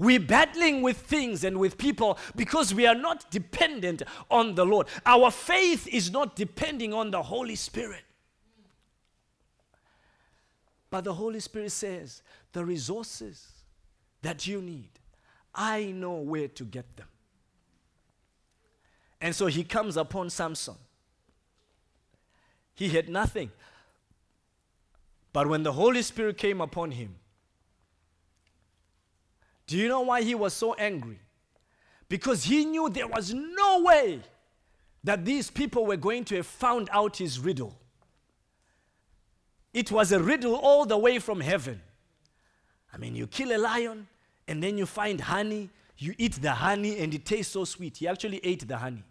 [0.00, 4.88] We're battling with things and with people because we are not dependent on the Lord.
[5.06, 8.02] Our faith is not depending on the Holy Spirit.
[10.90, 12.22] But the Holy Spirit says,
[12.52, 13.46] the resources
[14.22, 14.90] that you need,
[15.54, 17.08] I know where to get them.
[19.20, 20.76] And so he comes upon Samson.
[22.74, 23.50] He had nothing.
[25.32, 27.16] But when the Holy Spirit came upon him,
[29.66, 31.18] do you know why he was so angry?
[32.08, 34.20] Because he knew there was no way
[35.04, 37.78] that these people were going to have found out his riddle.
[39.74, 41.80] It was a riddle all the way from heaven.
[42.92, 44.06] I mean, you kill a lion
[44.46, 47.98] and then you find honey, you eat the honey and it tastes so sweet.
[47.98, 49.04] He actually ate the honey.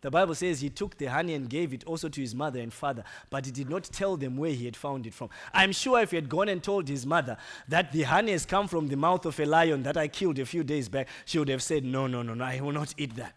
[0.00, 2.72] The Bible says he took the honey and gave it also to his mother and
[2.72, 5.28] father, but he did not tell them where he had found it from.
[5.52, 8.68] I'm sure if he had gone and told his mother that the honey has come
[8.68, 11.48] from the mouth of a lion that I killed a few days back, she would
[11.48, 13.34] have said, No, no, no, no, I will not eat that.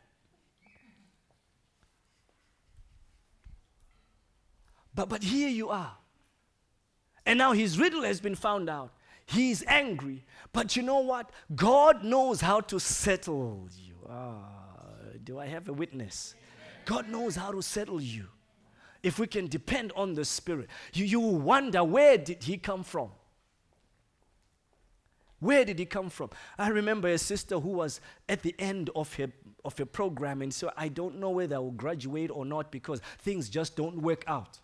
[4.93, 5.97] But, but here you are.
[7.25, 8.91] And now his riddle has been found out.
[9.25, 10.25] He's angry.
[10.53, 11.31] But you know what?
[11.55, 13.95] God knows how to settle you.
[14.09, 14.49] Ah,
[15.23, 16.35] do I have a witness?
[16.85, 18.25] God knows how to settle you.
[19.03, 23.09] If we can depend on the Spirit, you, you wonder where did he come from?
[25.39, 26.29] Where did he come from?
[26.57, 29.31] I remember a sister who was at the end of her
[29.63, 32.99] of a program and so I don't know whether I will graduate or not because
[33.19, 34.59] things just don't work out.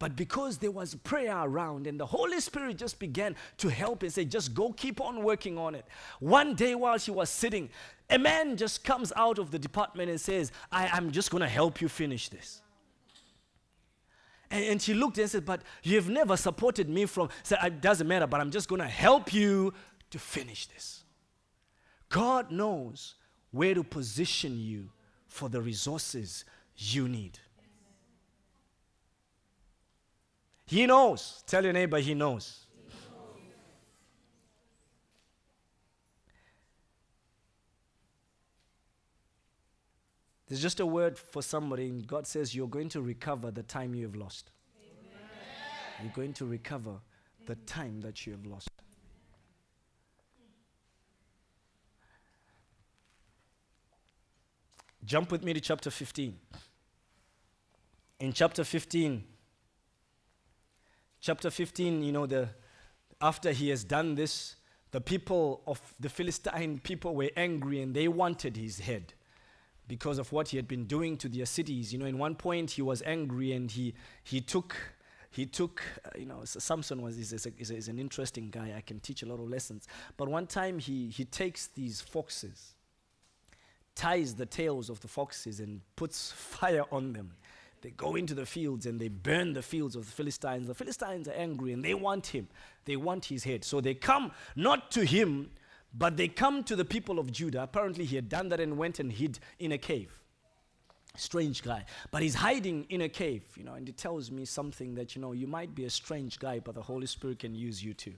[0.00, 4.10] But because there was prayer around and the Holy Spirit just began to help and
[4.10, 5.84] say, just go keep on working on it.
[6.20, 7.68] One day while she was sitting,
[8.08, 11.48] a man just comes out of the department and says, I, am just going to
[11.48, 12.62] help you finish this.
[14.50, 18.08] And, and, she looked and said, But you've never supported me from, said, it doesn't
[18.08, 19.74] matter, but I'm just going to help you
[20.12, 21.04] to finish this.
[22.08, 23.16] God knows
[23.50, 24.92] where to position you
[25.28, 27.38] for the resources you need.
[30.70, 31.42] He knows.
[31.48, 32.60] Tell your neighbor, he knows.
[40.46, 43.96] There's just a word for somebody, and God says you're going to recover the time
[43.96, 44.52] you have lost.
[44.80, 46.04] Amen.
[46.04, 47.00] You're going to recover
[47.46, 48.68] the time that you have lost.
[55.04, 56.38] Jump with me to chapter 15.
[58.20, 59.24] In chapter 15,
[61.20, 62.48] chapter 15, you know, the,
[63.20, 64.56] after he has done this,
[64.90, 69.12] the people of the Philistine people were angry and they wanted his head
[69.86, 71.92] because of what he had been doing to their cities.
[71.92, 74.76] You know, in one point he was angry and he, he took,
[75.30, 78.50] he took, uh, you know, Samson was, is, is, a, is, a, is, an interesting
[78.50, 78.74] guy.
[78.76, 79.86] I can teach a lot of lessons.
[80.16, 82.74] But one time he, he takes these foxes,
[83.94, 87.32] ties the tails of the foxes and puts fire on them
[87.82, 90.66] they go into the fields and they burn the fields of the Philistines.
[90.66, 92.48] The Philistines are angry and they want him.
[92.84, 93.64] They want his head.
[93.64, 95.50] So they come not to him,
[95.94, 97.62] but they come to the people of Judah.
[97.62, 100.20] Apparently, he had done that and went and hid in a cave.
[101.16, 101.84] Strange guy.
[102.10, 105.22] But he's hiding in a cave, you know, and it tells me something that, you
[105.22, 108.14] know, you might be a strange guy, but the Holy Spirit can use you too.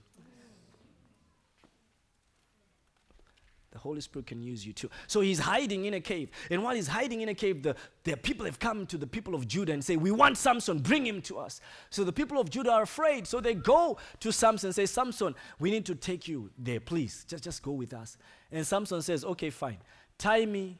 [3.73, 4.91] The Holy Spirit can use you too.
[5.07, 6.31] So he's hiding in a cave.
[6.51, 9.35] And while he's hiding in a cave, the, the people have come to the people
[9.35, 11.61] of Judah and say, We want Samson, bring him to us.
[11.89, 13.27] So the people of Judah are afraid.
[13.27, 17.25] So they go to Samson and say, Samson, we need to take you there, please.
[17.27, 18.19] Just, just go with us.
[18.51, 19.79] And Samson says, Okay, fine.
[20.19, 20.79] Tie me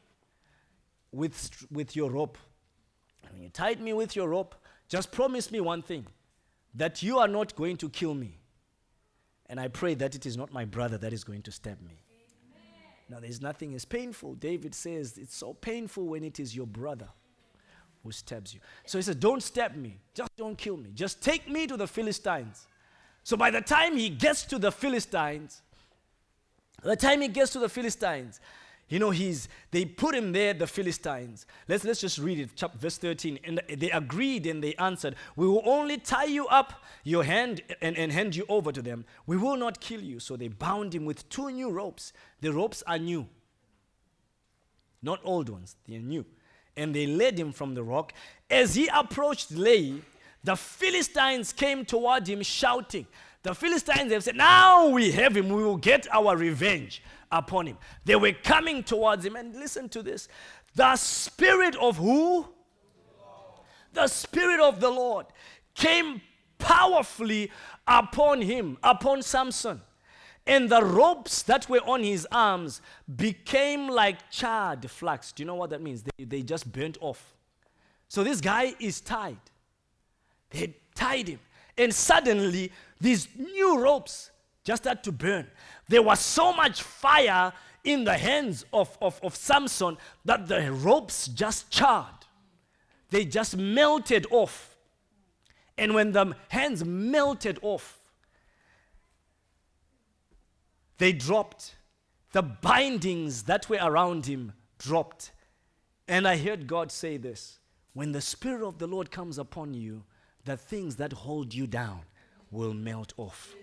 [1.11, 2.37] with, with your rope.
[3.23, 4.53] And when you tied me with your rope,
[4.87, 6.05] just promise me one thing
[6.75, 8.37] that you are not going to kill me.
[9.47, 12.02] And I pray that it is not my brother that is going to stab me.
[13.09, 14.35] Now, there's nothing as painful.
[14.35, 17.09] David says it's so painful when it is your brother
[18.03, 18.59] who stabs you.
[18.85, 19.97] So he says, Don't stab me.
[20.13, 20.91] Just don't kill me.
[20.93, 22.67] Just take me to the Philistines.
[23.23, 25.61] So by the time he gets to the Philistines,
[26.81, 28.41] the time he gets to the Philistines,
[28.89, 31.45] you know, he's, they put him there, the Philistines.
[31.67, 33.39] Let's, let's just read it, chapter, verse 13.
[33.43, 37.97] And they agreed and they answered, We will only tie you up your hand and,
[37.97, 39.05] and hand you over to them.
[39.25, 40.19] We will not kill you.
[40.19, 42.13] So they bound him with two new ropes.
[42.41, 43.27] The ropes are new,
[45.01, 46.25] not old ones, they are new.
[46.75, 48.13] And they led him from the rock.
[48.49, 50.01] As he approached Lehi,
[50.43, 53.07] the Philistines came toward him shouting.
[53.43, 57.01] The Philistines have said, Now we have him, we will get our revenge
[57.33, 57.77] upon him.
[58.05, 59.35] They were coming towards him.
[59.35, 60.29] And listen to this
[60.75, 62.47] the Spirit of who?
[63.91, 65.25] The Spirit of the Lord
[65.75, 66.21] came
[66.57, 67.51] powerfully
[67.87, 69.81] upon him, upon Samson.
[70.45, 72.81] And the ropes that were on his arms
[73.15, 75.31] became like charred flax.
[75.31, 76.03] Do you know what that means?
[76.03, 77.35] They, they just burnt off.
[78.09, 79.37] So this guy is tied.
[80.49, 81.39] They tied him.
[81.77, 84.31] And suddenly, these new ropes
[84.63, 85.47] just had to burn.
[85.87, 87.53] There was so much fire
[87.83, 92.07] in the hands of, of, of Samson that the ropes just charred.
[93.09, 94.75] They just melted off.
[95.77, 97.99] And when the hands melted off,
[100.97, 101.75] they dropped.
[102.31, 105.31] The bindings that were around him dropped.
[106.07, 107.59] And I heard God say this
[107.93, 110.03] when the Spirit of the Lord comes upon you,
[110.45, 112.01] the things that hold you down
[112.51, 113.53] will melt off.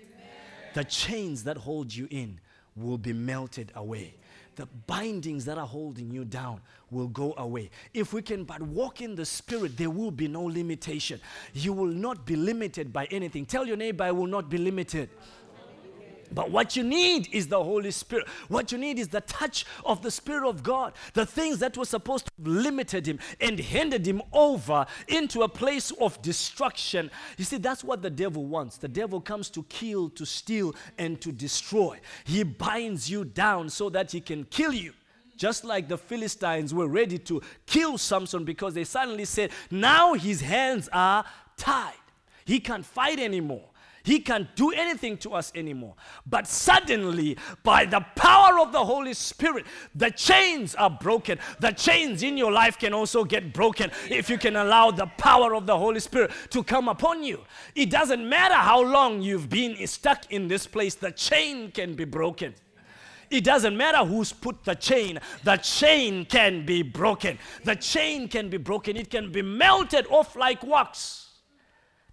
[0.74, 2.40] The chains that hold you in
[2.76, 4.14] will be melted away.
[4.56, 6.60] The bindings that are holding you down
[6.90, 7.70] will go away.
[7.94, 11.20] If we can but walk in the Spirit, there will be no limitation.
[11.54, 13.46] You will not be limited by anything.
[13.46, 15.08] Tell your neighbor, I will not be limited.
[16.32, 18.28] But what you need is the Holy Spirit.
[18.48, 20.92] What you need is the touch of the Spirit of God.
[21.14, 25.48] The things that were supposed to have limited him and handed him over into a
[25.48, 27.10] place of destruction.
[27.36, 28.76] You see, that's what the devil wants.
[28.76, 31.98] The devil comes to kill, to steal, and to destroy.
[32.24, 34.92] He binds you down so that he can kill you.
[35.36, 40.42] Just like the Philistines were ready to kill Samson because they suddenly said, now his
[40.42, 41.24] hands are
[41.56, 41.94] tied.
[42.44, 43.69] He can't fight anymore.
[44.02, 45.94] He can't do anything to us anymore.
[46.26, 51.38] But suddenly, by the power of the Holy Spirit, the chains are broken.
[51.58, 55.54] The chains in your life can also get broken if you can allow the power
[55.54, 57.40] of the Holy Spirit to come upon you.
[57.74, 62.04] It doesn't matter how long you've been stuck in this place, the chain can be
[62.04, 62.54] broken.
[63.30, 67.38] It doesn't matter who's put the chain, the chain can be broken.
[67.64, 71.28] The chain can be broken, it can be melted off like wax.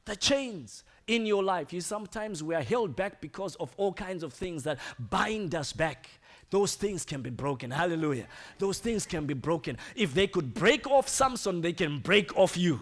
[0.06, 1.74] The chains in your life.
[1.74, 4.80] You sometimes we are held back because of all kinds of things that
[5.10, 6.10] bind us back.
[6.50, 7.72] Those things can be broken.
[7.72, 8.28] Hallelujah.
[8.58, 9.78] Those things can be broken.
[9.96, 12.80] If they could break off Samson, they can break off you.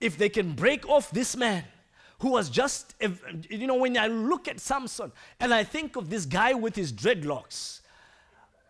[0.00, 1.64] If they can break off this man
[2.20, 2.94] who was just,
[3.50, 6.92] you know, when I look at Samson and I think of this guy with his
[6.92, 7.80] dreadlocks,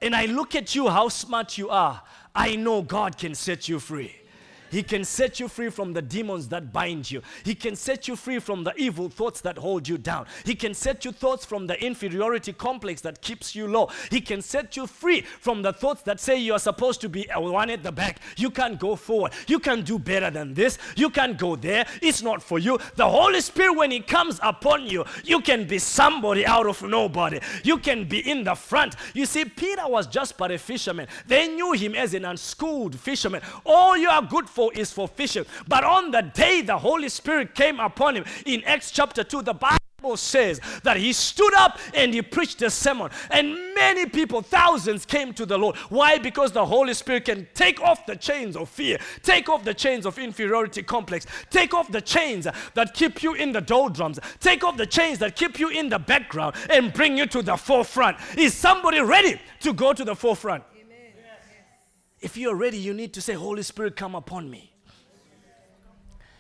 [0.02, 2.02] and I look at you, how smart you are,
[2.34, 4.14] I know God can set you free.
[4.70, 7.22] He can set you free from the demons that bind you.
[7.44, 10.26] He can set you free from the evil thoughts that hold you down.
[10.44, 13.90] He can set you thoughts from the inferiority complex that keeps you low.
[14.10, 17.28] He can set you free from the thoughts that say you are supposed to be
[17.34, 18.20] one at the back.
[18.36, 19.32] You can't go forward.
[19.46, 20.78] You can do better than this.
[20.96, 21.86] You can't go there.
[22.02, 22.78] It's not for you.
[22.96, 27.40] The Holy Spirit, when He comes upon you, you can be somebody out of nobody.
[27.62, 28.96] You can be in the front.
[29.14, 31.08] You see, Peter was just but a fisherman.
[31.26, 33.42] They knew him as an unschooled fisherman.
[33.64, 35.44] All you are good for is for fishing.
[35.68, 39.52] But on the day the Holy Spirit came upon him in Acts chapter 2, the
[39.52, 43.10] Bible says that he stood up and he preached a sermon.
[43.30, 45.76] And many people thousands came to the lord.
[45.90, 46.16] Why?
[46.16, 50.06] Because the holy spirit can take off the chains of fear take off the chains
[50.06, 54.76] of inferiority complex take off the chains that keep you in the doldrums take off
[54.76, 58.16] the chains that keep you in the background and bring you to the forefront.
[58.38, 60.62] Is somebody ready to go to the forefront
[62.20, 64.72] if you're ready, you need to say, Holy Spirit, come upon me.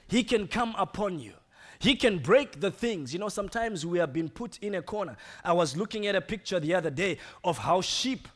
[0.08, 1.32] He can come upon you.
[1.78, 3.12] He can break the things.
[3.12, 5.16] You know, sometimes we have been put in a corner.
[5.44, 8.28] I was looking at a picture the other day of how sheep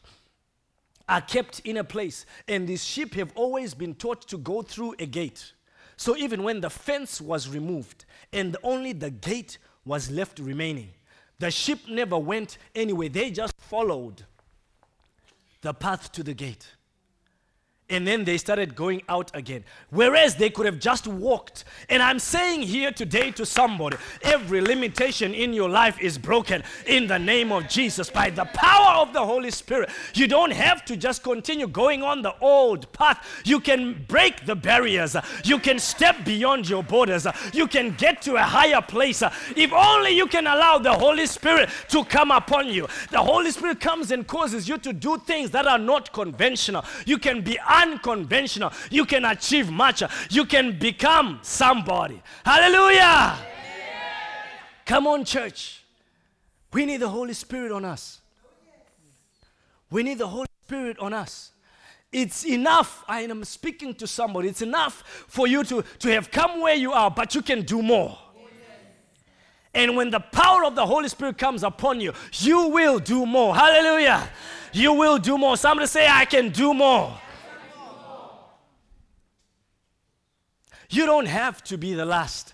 [1.09, 4.95] are kept in a place, and these sheep have always been taught to go through
[4.99, 5.53] a gate.
[5.97, 10.91] So even when the fence was removed and only the gate was left remaining,
[11.39, 13.09] the sheep never went anywhere.
[13.09, 14.23] They just followed
[15.63, 16.67] the path to the gate
[17.91, 19.65] and then they started going out again.
[19.91, 21.65] Whereas they could have just walked.
[21.89, 27.07] And I'm saying here today to somebody every limitation in your life is broken in
[27.07, 29.91] the name of Jesus by the power of the Holy Spirit.
[30.15, 33.27] You don't have to just continue going on the old path.
[33.45, 38.37] You can break the barriers, you can step beyond your borders, you can get to
[38.37, 39.23] a higher place.
[39.57, 42.87] If only you can allow the Holy Spirit to come upon you.
[43.11, 46.85] The Holy Spirit comes and causes you to do things that are not conventional.
[47.07, 48.73] You can be unconventional.
[48.91, 50.03] You can achieve much.
[50.31, 52.23] You can become somebody.
[52.45, 53.37] Hallelujah.
[54.87, 55.85] Come on, church.
[56.73, 58.21] We need the Holy Spirit on us.
[59.91, 61.53] We need the Holy Spirit on us.
[62.13, 63.05] It's enough.
[63.09, 64.49] I am speaking to somebody.
[64.49, 67.83] It's enough for you to, to have come where you are, but you can do
[67.83, 68.19] more.
[69.73, 73.55] And when the power of the Holy Spirit comes upon you, you will do more.
[73.55, 74.29] Hallelujah.
[74.73, 75.57] You will do more.
[75.57, 77.17] Somebody say, I can do more.
[80.91, 82.53] You don't have to be the last.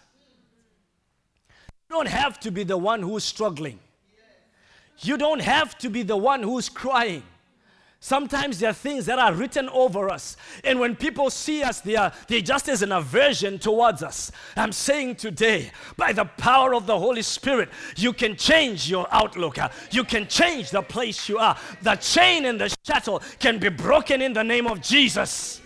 [1.89, 3.81] You don't have to be the one who's struggling.
[5.01, 7.23] You don't have to be the one who's crying.
[7.99, 10.37] Sometimes there are things that are written over us.
[10.63, 14.31] And when people see us, they are they just as an aversion towards us.
[14.55, 19.59] I'm saying today, by the power of the Holy Spirit, you can change your outlook.
[19.59, 21.57] Uh, you can change the place you are.
[21.83, 25.63] The chain and the shuttle can be broken in the name of Jesus.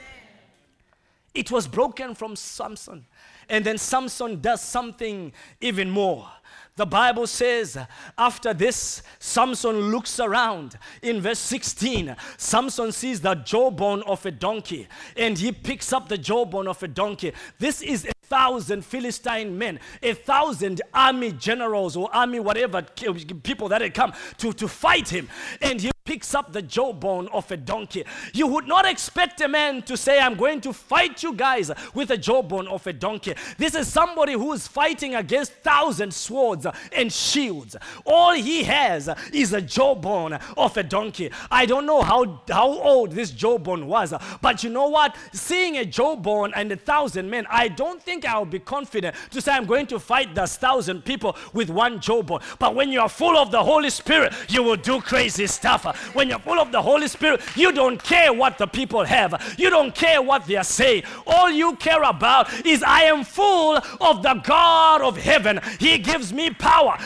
[1.35, 3.07] It was broken from Samson.
[3.49, 6.29] And then Samson does something even more.
[6.77, 7.77] The Bible says,
[8.17, 10.79] after this, Samson looks around.
[11.03, 16.17] In verse 16, Samson sees the jawbone of a donkey and he picks up the
[16.17, 17.33] jawbone of a donkey.
[17.59, 23.83] This is a thousand Philistine men, a thousand army generals or army whatever people that
[23.83, 25.29] had come to, to fight him.
[25.61, 28.05] And he picks up the jawbone of a donkey.
[28.33, 32.11] You would not expect a man to say, I'm going to fight you guys with
[32.11, 33.35] a jawbone of a donkey.
[33.59, 37.77] This is somebody who is fighting against thousand swords and shields.
[38.05, 41.31] All he has is a jawbone of a donkey.
[41.49, 45.15] I don't know how, how old this jawbone was, but you know what?
[45.33, 49.53] Seeing a jawbone and a thousand men, I don't think I'll be confident to say
[49.53, 52.41] I'm going to fight those thousand people with one jawbone.
[52.59, 55.87] But when you are full of the Holy Spirit, you will do crazy stuff.
[56.13, 59.71] When you're full of the Holy Spirit, you don't care what the people have, you
[59.71, 61.05] don't care what they are saying.
[61.27, 65.61] All you care about is I am full of the God of heaven.
[65.79, 66.99] He gives me power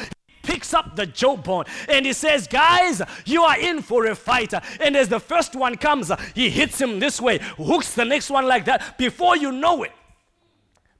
[0.44, 4.52] picks up the jawbone and he says, Guys, you are in for a fight.
[4.78, 8.46] And as the first one comes, he hits him this way, hooks the next one
[8.46, 8.98] like that.
[8.98, 9.92] Before you know it,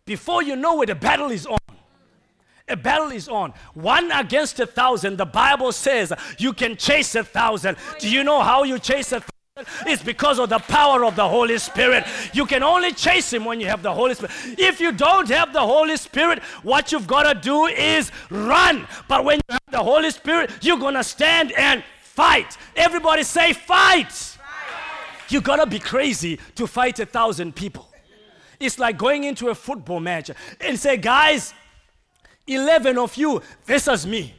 [0.07, 1.59] before you know it, the battle is on.
[2.69, 3.53] A battle is on.
[3.75, 5.19] One against a thousand.
[5.19, 7.77] The Bible says you can chase a thousand.
[7.99, 9.31] Do you know how you chase a thousand?
[9.87, 12.05] It's because of the power of the Holy Spirit.
[12.33, 14.33] You can only chase him when you have the Holy Spirit.
[14.59, 18.89] If you don't have the Holy Spirit, what you've got to do is run.
[19.07, 22.57] But when you have the Holy Spirit, you're going to stand and fight.
[22.75, 24.11] Everybody say, fight.
[24.11, 24.37] fight.
[25.29, 27.89] You got to be crazy to fight a thousand people.
[28.59, 31.55] It's like going into a football match and say, guys,
[32.47, 34.35] 11 of you versus me.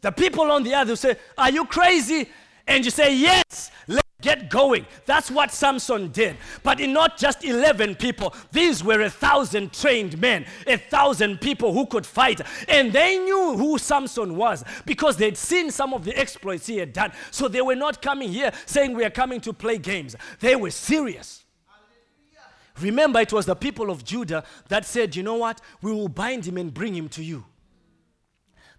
[0.00, 2.28] The people on the other say, Are you crazy?
[2.66, 4.86] And you say, Yes, let's get going.
[5.06, 6.36] That's what Samson did.
[6.62, 11.72] But in not just 11 people, these were a thousand trained men, a thousand people
[11.72, 12.40] who could fight.
[12.68, 16.92] And they knew who Samson was because they'd seen some of the exploits he had
[16.92, 17.12] done.
[17.30, 20.16] So they were not coming here saying, We are coming to play games.
[20.40, 21.39] They were serious.
[22.82, 25.60] Remember, it was the people of Judah that said, You know what?
[25.82, 27.44] We will bind him and bring him to you.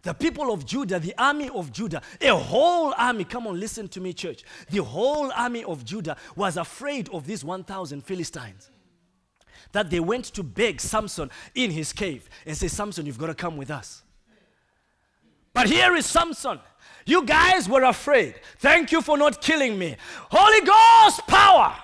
[0.04, 4.02] The people of Judah, the army of Judah, a whole army, come on, listen to
[4.02, 4.44] me, church.
[4.70, 8.72] The whole army of Judah was afraid of these 1,000 Philistines.
[9.74, 13.36] That they went to beg Samson in his cave and say, Samson, you've got to
[13.36, 14.02] come with us.
[15.54, 16.60] But here is Samson.
[17.06, 18.36] You guys were afraid.
[18.58, 19.98] Thank you for not killing me.
[20.32, 21.76] Holy Ghost power.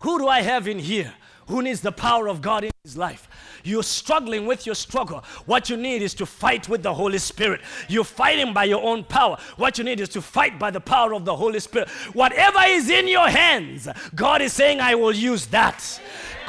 [0.00, 1.12] Who do I have in here
[1.46, 3.28] who needs the power of God in his life?
[3.62, 5.22] You're struggling with your struggle.
[5.44, 7.60] What you need is to fight with the Holy Spirit.
[7.88, 9.36] You're fighting by your own power.
[9.56, 11.90] What you need is to fight by the power of the Holy Spirit.
[12.14, 16.00] Whatever is in your hands, God is saying, I will use that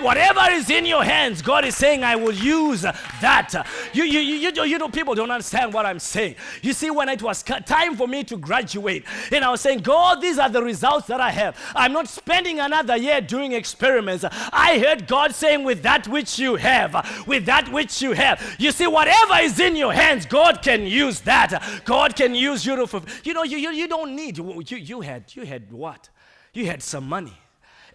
[0.02, 3.68] whatever is in your hands, God is saying, I will use that.
[3.94, 6.36] You, you, you, you know, people don't understand what I'm saying.
[6.62, 10.22] You see, when it was time for me to graduate, and I was saying, God,
[10.22, 11.58] these are the results that I have.
[11.76, 14.26] I'm not spending another year doing experiments.
[14.52, 18.56] I heard God saying, with that which you have, with that which you have.
[18.60, 21.82] You see, whatever is in your hands, God can use that.
[21.86, 25.36] God can use you to, you know, you, you, you don't need, you, you had,
[25.36, 26.10] you had what?
[26.54, 27.38] You had some money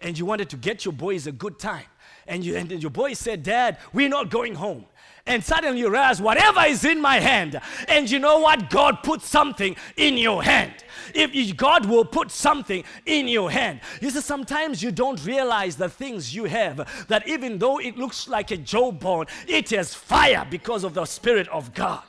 [0.01, 1.85] and you wanted to get your boys a good time
[2.27, 4.85] and, you, and your boy said, Dad, we're not going home.
[5.27, 7.59] And suddenly you realize whatever is in my hand,
[7.89, 8.69] and you know what?
[8.69, 10.73] God put something in your hand.
[11.13, 13.81] If God will put something in your hand.
[14.01, 18.29] You see, sometimes you don't realize the things you have, that even though it looks
[18.29, 22.03] like a jawbone, it is fire because of the Spirit of God.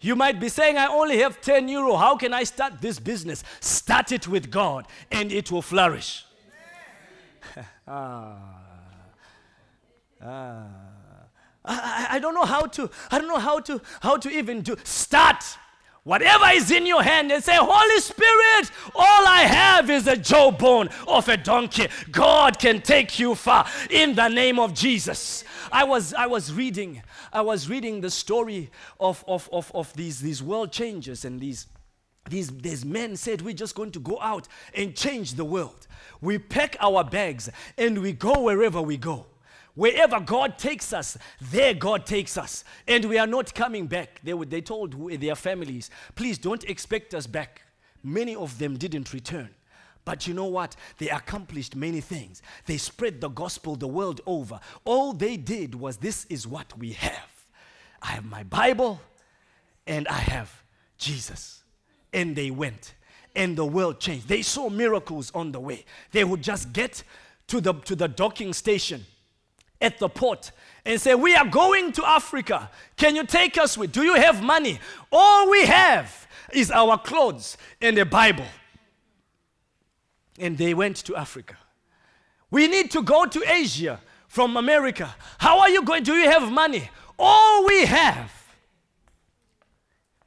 [0.00, 1.96] You might be saying, I only have 10 euro.
[1.96, 3.42] How can I start this business?
[3.60, 6.26] Start it with God and it will flourish.
[7.86, 8.36] Ah.
[10.22, 10.66] Ah.
[11.64, 14.76] I, I don't know how to, I don't know how to, how to even do.
[14.84, 15.42] Start
[16.04, 20.90] whatever is in your hand and say, Holy Spirit, all I have is a jawbone
[21.08, 21.88] of a donkey.
[22.10, 25.44] God can take you far in the name of Jesus.
[25.72, 28.70] I was, I was reading, I was reading the story
[29.00, 31.66] of, of, of, of these, these world changers and these,
[32.28, 35.86] these, these men said, We're just going to go out and change the world.
[36.20, 39.26] We pack our bags and we go wherever we go.
[39.74, 42.64] Wherever God takes us, there God takes us.
[42.86, 44.20] And we are not coming back.
[44.22, 47.62] They, they told their families, please don't expect us back.
[48.02, 49.50] Many of them didn't return.
[50.04, 50.76] But you know what?
[50.98, 52.42] They accomplished many things.
[52.66, 54.60] They spread the gospel the world over.
[54.84, 57.46] All they did was this is what we have.
[58.02, 59.00] I have my Bible
[59.86, 60.62] and I have
[60.98, 61.63] Jesus.
[62.14, 62.94] And they went
[63.36, 64.28] and the world changed.
[64.28, 65.84] They saw miracles on the way.
[66.12, 67.02] They would just get
[67.48, 69.04] to the, to the docking station
[69.80, 70.52] at the port
[70.84, 72.70] and say, We are going to Africa.
[72.96, 73.92] Can you take us with?
[73.92, 74.78] Do you have money?
[75.10, 78.46] All we have is our clothes and a Bible.
[80.38, 81.56] And they went to Africa.
[82.50, 85.14] We need to go to Asia from America.
[85.38, 86.02] How are you going?
[86.02, 86.88] Do you have money?
[87.18, 88.32] All we have,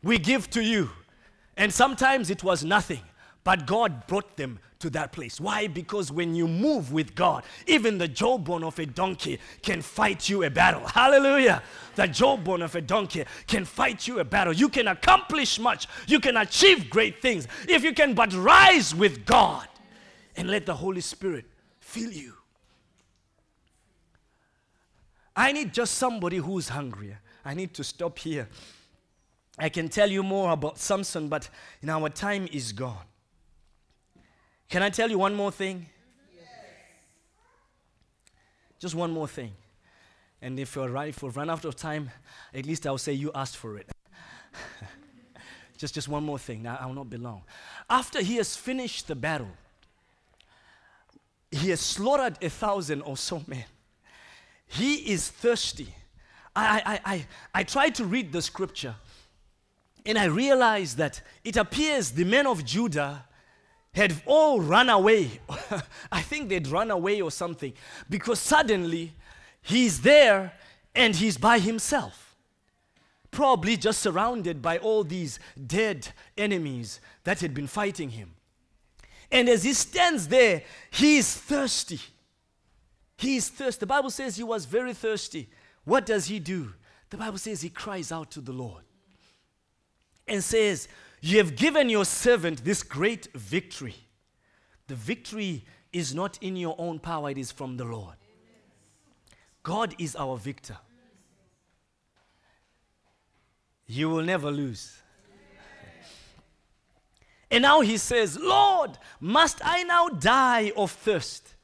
[0.01, 0.89] we give to you.
[1.57, 3.01] And sometimes it was nothing,
[3.43, 5.41] but God brought them to that place.
[5.41, 5.65] Why?
[5.65, 10.43] Because when you move with God, even the jawbone of a donkey can fight you
[10.43, 10.85] a battle.
[10.85, 11.63] Hallelujah.
[11.95, 14.53] The jawbone of a donkey can fight you a battle.
[14.53, 19.25] You can accomplish much, you can achieve great things if you can but rise with
[19.25, 19.67] God
[20.35, 21.45] and let the Holy Spirit
[21.79, 22.33] fill you.
[25.35, 27.19] I need just somebody who's hungrier.
[27.43, 28.47] I need to stop here.
[29.57, 31.49] I can tell you more about Samson, but
[31.81, 33.05] in our time is gone.
[34.69, 35.87] Can I tell you one more thing?
[36.35, 36.45] Yes.
[38.79, 39.53] Just one more thing.
[40.41, 42.11] And if we're right, if we run out of time,
[42.53, 43.89] at least I'll say you asked for it.
[45.77, 46.67] just, just one more thing.
[46.67, 47.41] I will not be long.
[47.89, 49.49] After he has finished the battle,
[51.49, 53.65] he has slaughtered a thousand or so men.
[54.67, 55.87] He is thirsty.
[56.55, 58.95] I, I, I, I tried to read the scripture
[60.07, 63.25] and I realized that it appears the men of Judah
[63.93, 65.41] had all run away.
[66.11, 67.73] I think they'd run away or something
[68.09, 69.11] because suddenly
[69.61, 70.53] he's there
[70.95, 72.37] and he's by himself.
[73.31, 78.33] Probably just surrounded by all these dead enemies that had been fighting him.
[79.29, 81.99] And as he stands there, he is thirsty.
[83.17, 83.81] He is thirsty.
[83.81, 85.49] The Bible says he was very thirsty.
[85.83, 86.71] What does he do?
[87.09, 88.83] The Bible says he cries out to the Lord
[90.27, 90.87] and says,
[91.21, 93.95] you have given your servant this great victory.
[94.87, 98.15] The victory is not in your own power, it is from the Lord.
[99.63, 100.77] God is our victor.
[103.87, 105.01] You will never lose.
[107.49, 111.55] And now he says, Lord, must I now die of thirst?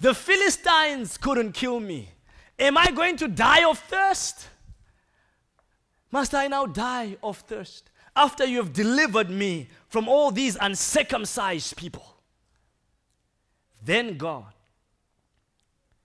[0.00, 2.10] The Philistines couldn't kill me.
[2.58, 4.46] Am I going to die of thirst?
[6.10, 7.90] Must I now die of thirst?
[8.16, 12.04] after you have delivered me from all these uncircumcised people.
[13.82, 14.52] Then God,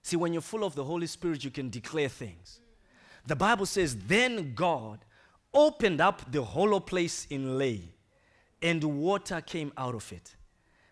[0.02, 2.60] see, when you're full of the Holy Spirit, you can declare things.
[3.26, 5.00] The Bible says, Then God
[5.54, 7.90] opened up the hollow place in Lehi,
[8.62, 10.36] and water came out of it.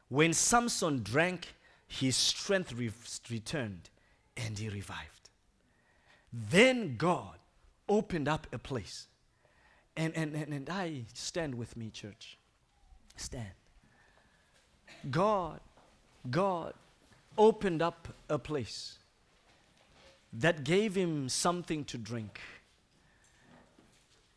[0.10, 1.56] When Samson drank,
[1.88, 2.92] his strength re-
[3.30, 3.90] returned
[4.36, 5.30] and he revived.
[6.32, 7.38] Then God
[7.94, 9.08] opened up a place
[9.96, 12.38] and, and, and, and I stand with me, church.
[13.16, 13.54] Stand.
[15.10, 15.60] God,
[16.30, 16.74] God
[17.38, 18.98] opened up a place
[20.34, 22.40] that gave him something to drink.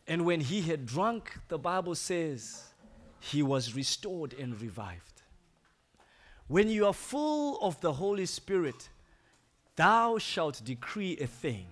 [0.06, 2.64] And when he had drunk, the Bible says
[3.18, 5.22] he was restored and revived.
[6.48, 8.88] When you are full of the Holy Spirit,
[9.74, 11.66] thou shalt decree a thing,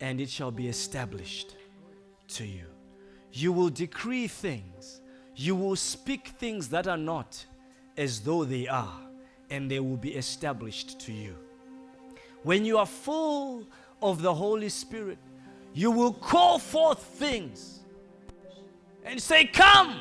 [0.00, 1.56] and it shall be established
[2.28, 2.64] to you.
[3.32, 5.00] You will decree things.
[5.34, 7.44] You will speak things that are not
[7.96, 9.00] as though they are,
[9.50, 11.36] and they will be established to you.
[12.42, 13.66] When you are full
[14.02, 15.18] of the Holy Spirit,
[15.74, 17.80] you will call forth things
[19.04, 20.00] and say, Come,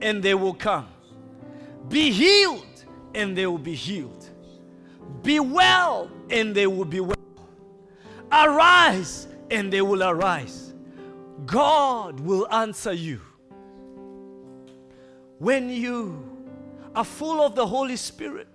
[0.00, 0.88] and they will come.
[1.88, 2.84] Be healed,
[3.14, 4.28] and they will be healed.
[5.22, 7.19] Be well, and they will be well.
[8.32, 10.72] Arise, and they will arise.
[11.46, 13.20] God will answer you.
[15.38, 16.22] When you
[16.94, 18.46] are full of the Holy Spirit,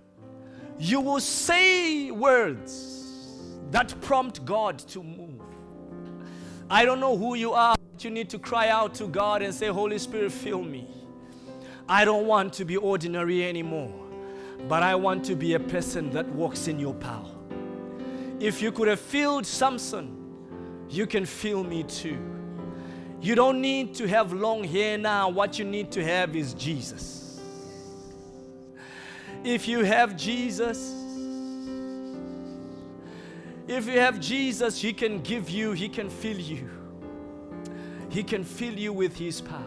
[0.77, 5.41] you will say words that prompt God to move.
[6.69, 9.53] I don't know who you are, but you need to cry out to God and
[9.53, 10.87] say, Holy Spirit, fill me.
[11.87, 13.93] I don't want to be ordinary anymore,
[14.67, 17.34] but I want to be a person that walks in your power.
[18.39, 22.17] If you could have filled Samson, you can fill me too.
[23.21, 25.29] You don't need to have long hair now.
[25.29, 27.39] What you need to have is Jesus.
[29.43, 30.95] If you have Jesus,
[33.67, 36.69] If you have Jesus, He can give you, He can fill you.
[38.09, 39.63] He can fill you with His power.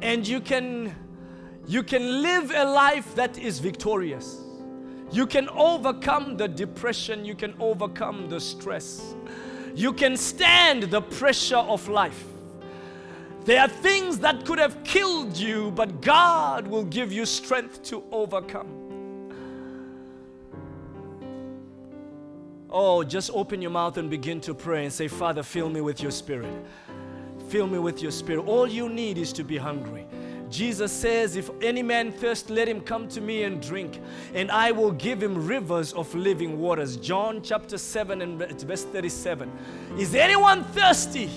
[0.00, 0.94] And you can
[1.66, 4.40] you can live a life that is victorious.
[5.10, 9.14] You can overcome the depression, you can overcome the stress.
[9.74, 12.24] You can stand the pressure of life.
[13.44, 18.02] There are things that could have killed you, but God will give you strength to
[18.10, 18.66] overcome.
[22.68, 26.02] Oh, just open your mouth and begin to pray and say, Father, fill me with
[26.02, 26.52] your spirit.
[27.48, 28.44] Fill me with your spirit.
[28.46, 30.04] All you need is to be hungry.
[30.50, 34.00] Jesus says, If any man thirst, let him come to me and drink,
[34.34, 36.96] and I will give him rivers of living waters.
[36.96, 39.50] John chapter 7 and verse 37.
[39.98, 41.30] Is anyone thirsty?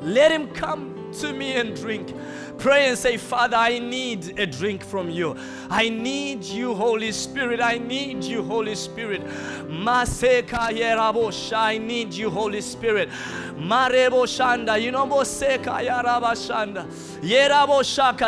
[0.00, 2.14] Let him come to me and drink.
[2.58, 5.36] Pray and say, Father, I need a drink from you.
[5.68, 7.60] I need you, Holy Spirit.
[7.60, 9.22] I need you, Holy Spirit.
[9.68, 13.08] I need you, Holy Spirit.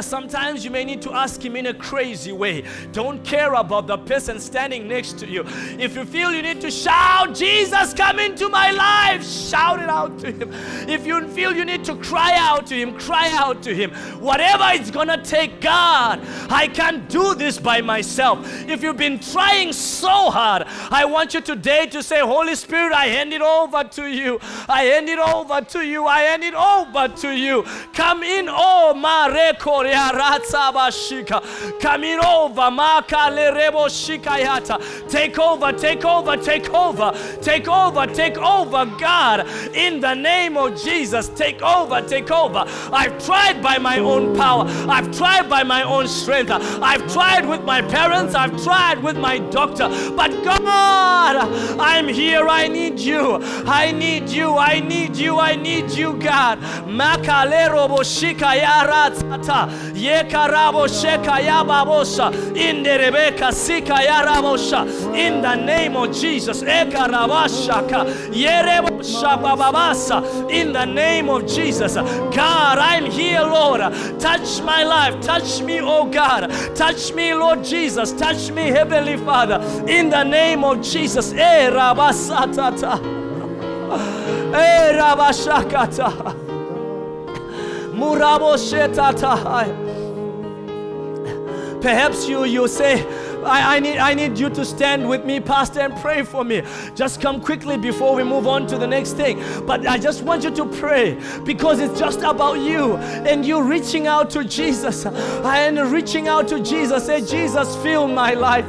[0.03, 2.65] Sometimes you may need to ask him in a crazy way.
[2.93, 5.45] Don't care about the person standing next to you.
[5.79, 10.19] If you feel you need to shout, Jesus, come into my life, shout it out
[10.21, 10.51] to him.
[10.89, 13.93] If you feel you need to cry out to him, cry out to him.
[14.21, 18.39] Whatever it's gonna take, God, I can't do this by myself.
[18.69, 23.07] If you've been trying so hard, I want you today to say, Holy Spirit, I
[23.07, 24.39] hand it over to you.
[24.69, 26.07] I hand it over to you.
[26.07, 27.65] I hand it over to you.
[27.93, 29.85] Come in, oh mareko
[30.73, 31.81] bashika.
[31.81, 35.09] Come in oh, over, makale rebo shikayata.
[35.11, 37.13] Take over, take over, take over,
[37.43, 39.47] take over, take over, God.
[39.75, 42.65] In the name of Jesus, take over, take over.
[42.93, 44.65] I've tried by my own power.
[44.89, 46.51] I've tried by my own strength.
[46.51, 48.35] I've tried with my parents.
[48.35, 49.89] I've tried with my doctor.
[50.17, 51.37] But God,
[51.81, 52.49] I'm here.
[52.49, 53.39] I need you.
[53.67, 54.57] I need you.
[54.57, 55.39] I need you.
[55.39, 56.59] I need you, God.
[56.87, 59.69] Makalero boshika yaratsata.
[59.95, 62.33] Yekarabo sheka yababosa.
[62.57, 64.87] In the Rebecca sika yarabosha.
[65.15, 66.63] In the name of Jesus.
[66.63, 66.91] In
[70.73, 71.95] the name of Jesus.
[71.95, 73.81] God, I'm here, Lord.
[74.19, 75.21] Touch my life.
[75.21, 76.51] Touch me, oh God.
[76.75, 78.13] Touch me, Lord Jesus.
[78.13, 79.61] Touch me, Heavenly Father.
[79.87, 81.33] In the name of Jesus.
[81.33, 81.69] Eh.
[84.55, 86.35] Eh, rabashakata.
[91.81, 93.05] Perhaps you you say,
[93.47, 96.63] I, I, need, I need you to stand with me, Pastor, and pray for me.
[96.95, 99.43] Just come quickly before we move on to the next thing.
[99.67, 104.07] But I just want you to pray because it's just about you and you reaching
[104.07, 107.07] out to Jesus and reaching out to Jesus.
[107.07, 108.67] Say, Jesus, fill my life.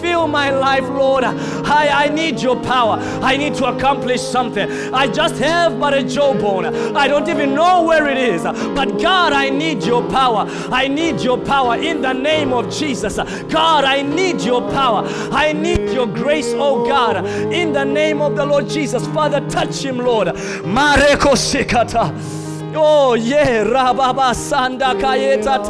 [0.00, 1.24] Fill my life, Lord.
[1.24, 2.98] I, I need your power.
[3.22, 4.70] I need to accomplish something.
[4.94, 6.66] I just have but a jawbone.
[6.96, 8.42] I don't even know where it is.
[8.42, 10.46] But God, I need your power.
[10.70, 13.16] I need your power in the name of Jesus.
[13.16, 15.02] God, I need your power.
[15.32, 17.26] I need your grace, oh God.
[17.52, 19.06] In the name of the Lord Jesus.
[19.08, 20.28] Father, touch him, Lord.
[20.28, 22.12] Mareko sikata.
[22.76, 23.64] Oh, yeah.
[23.64, 25.64] Rababa sanda kayeta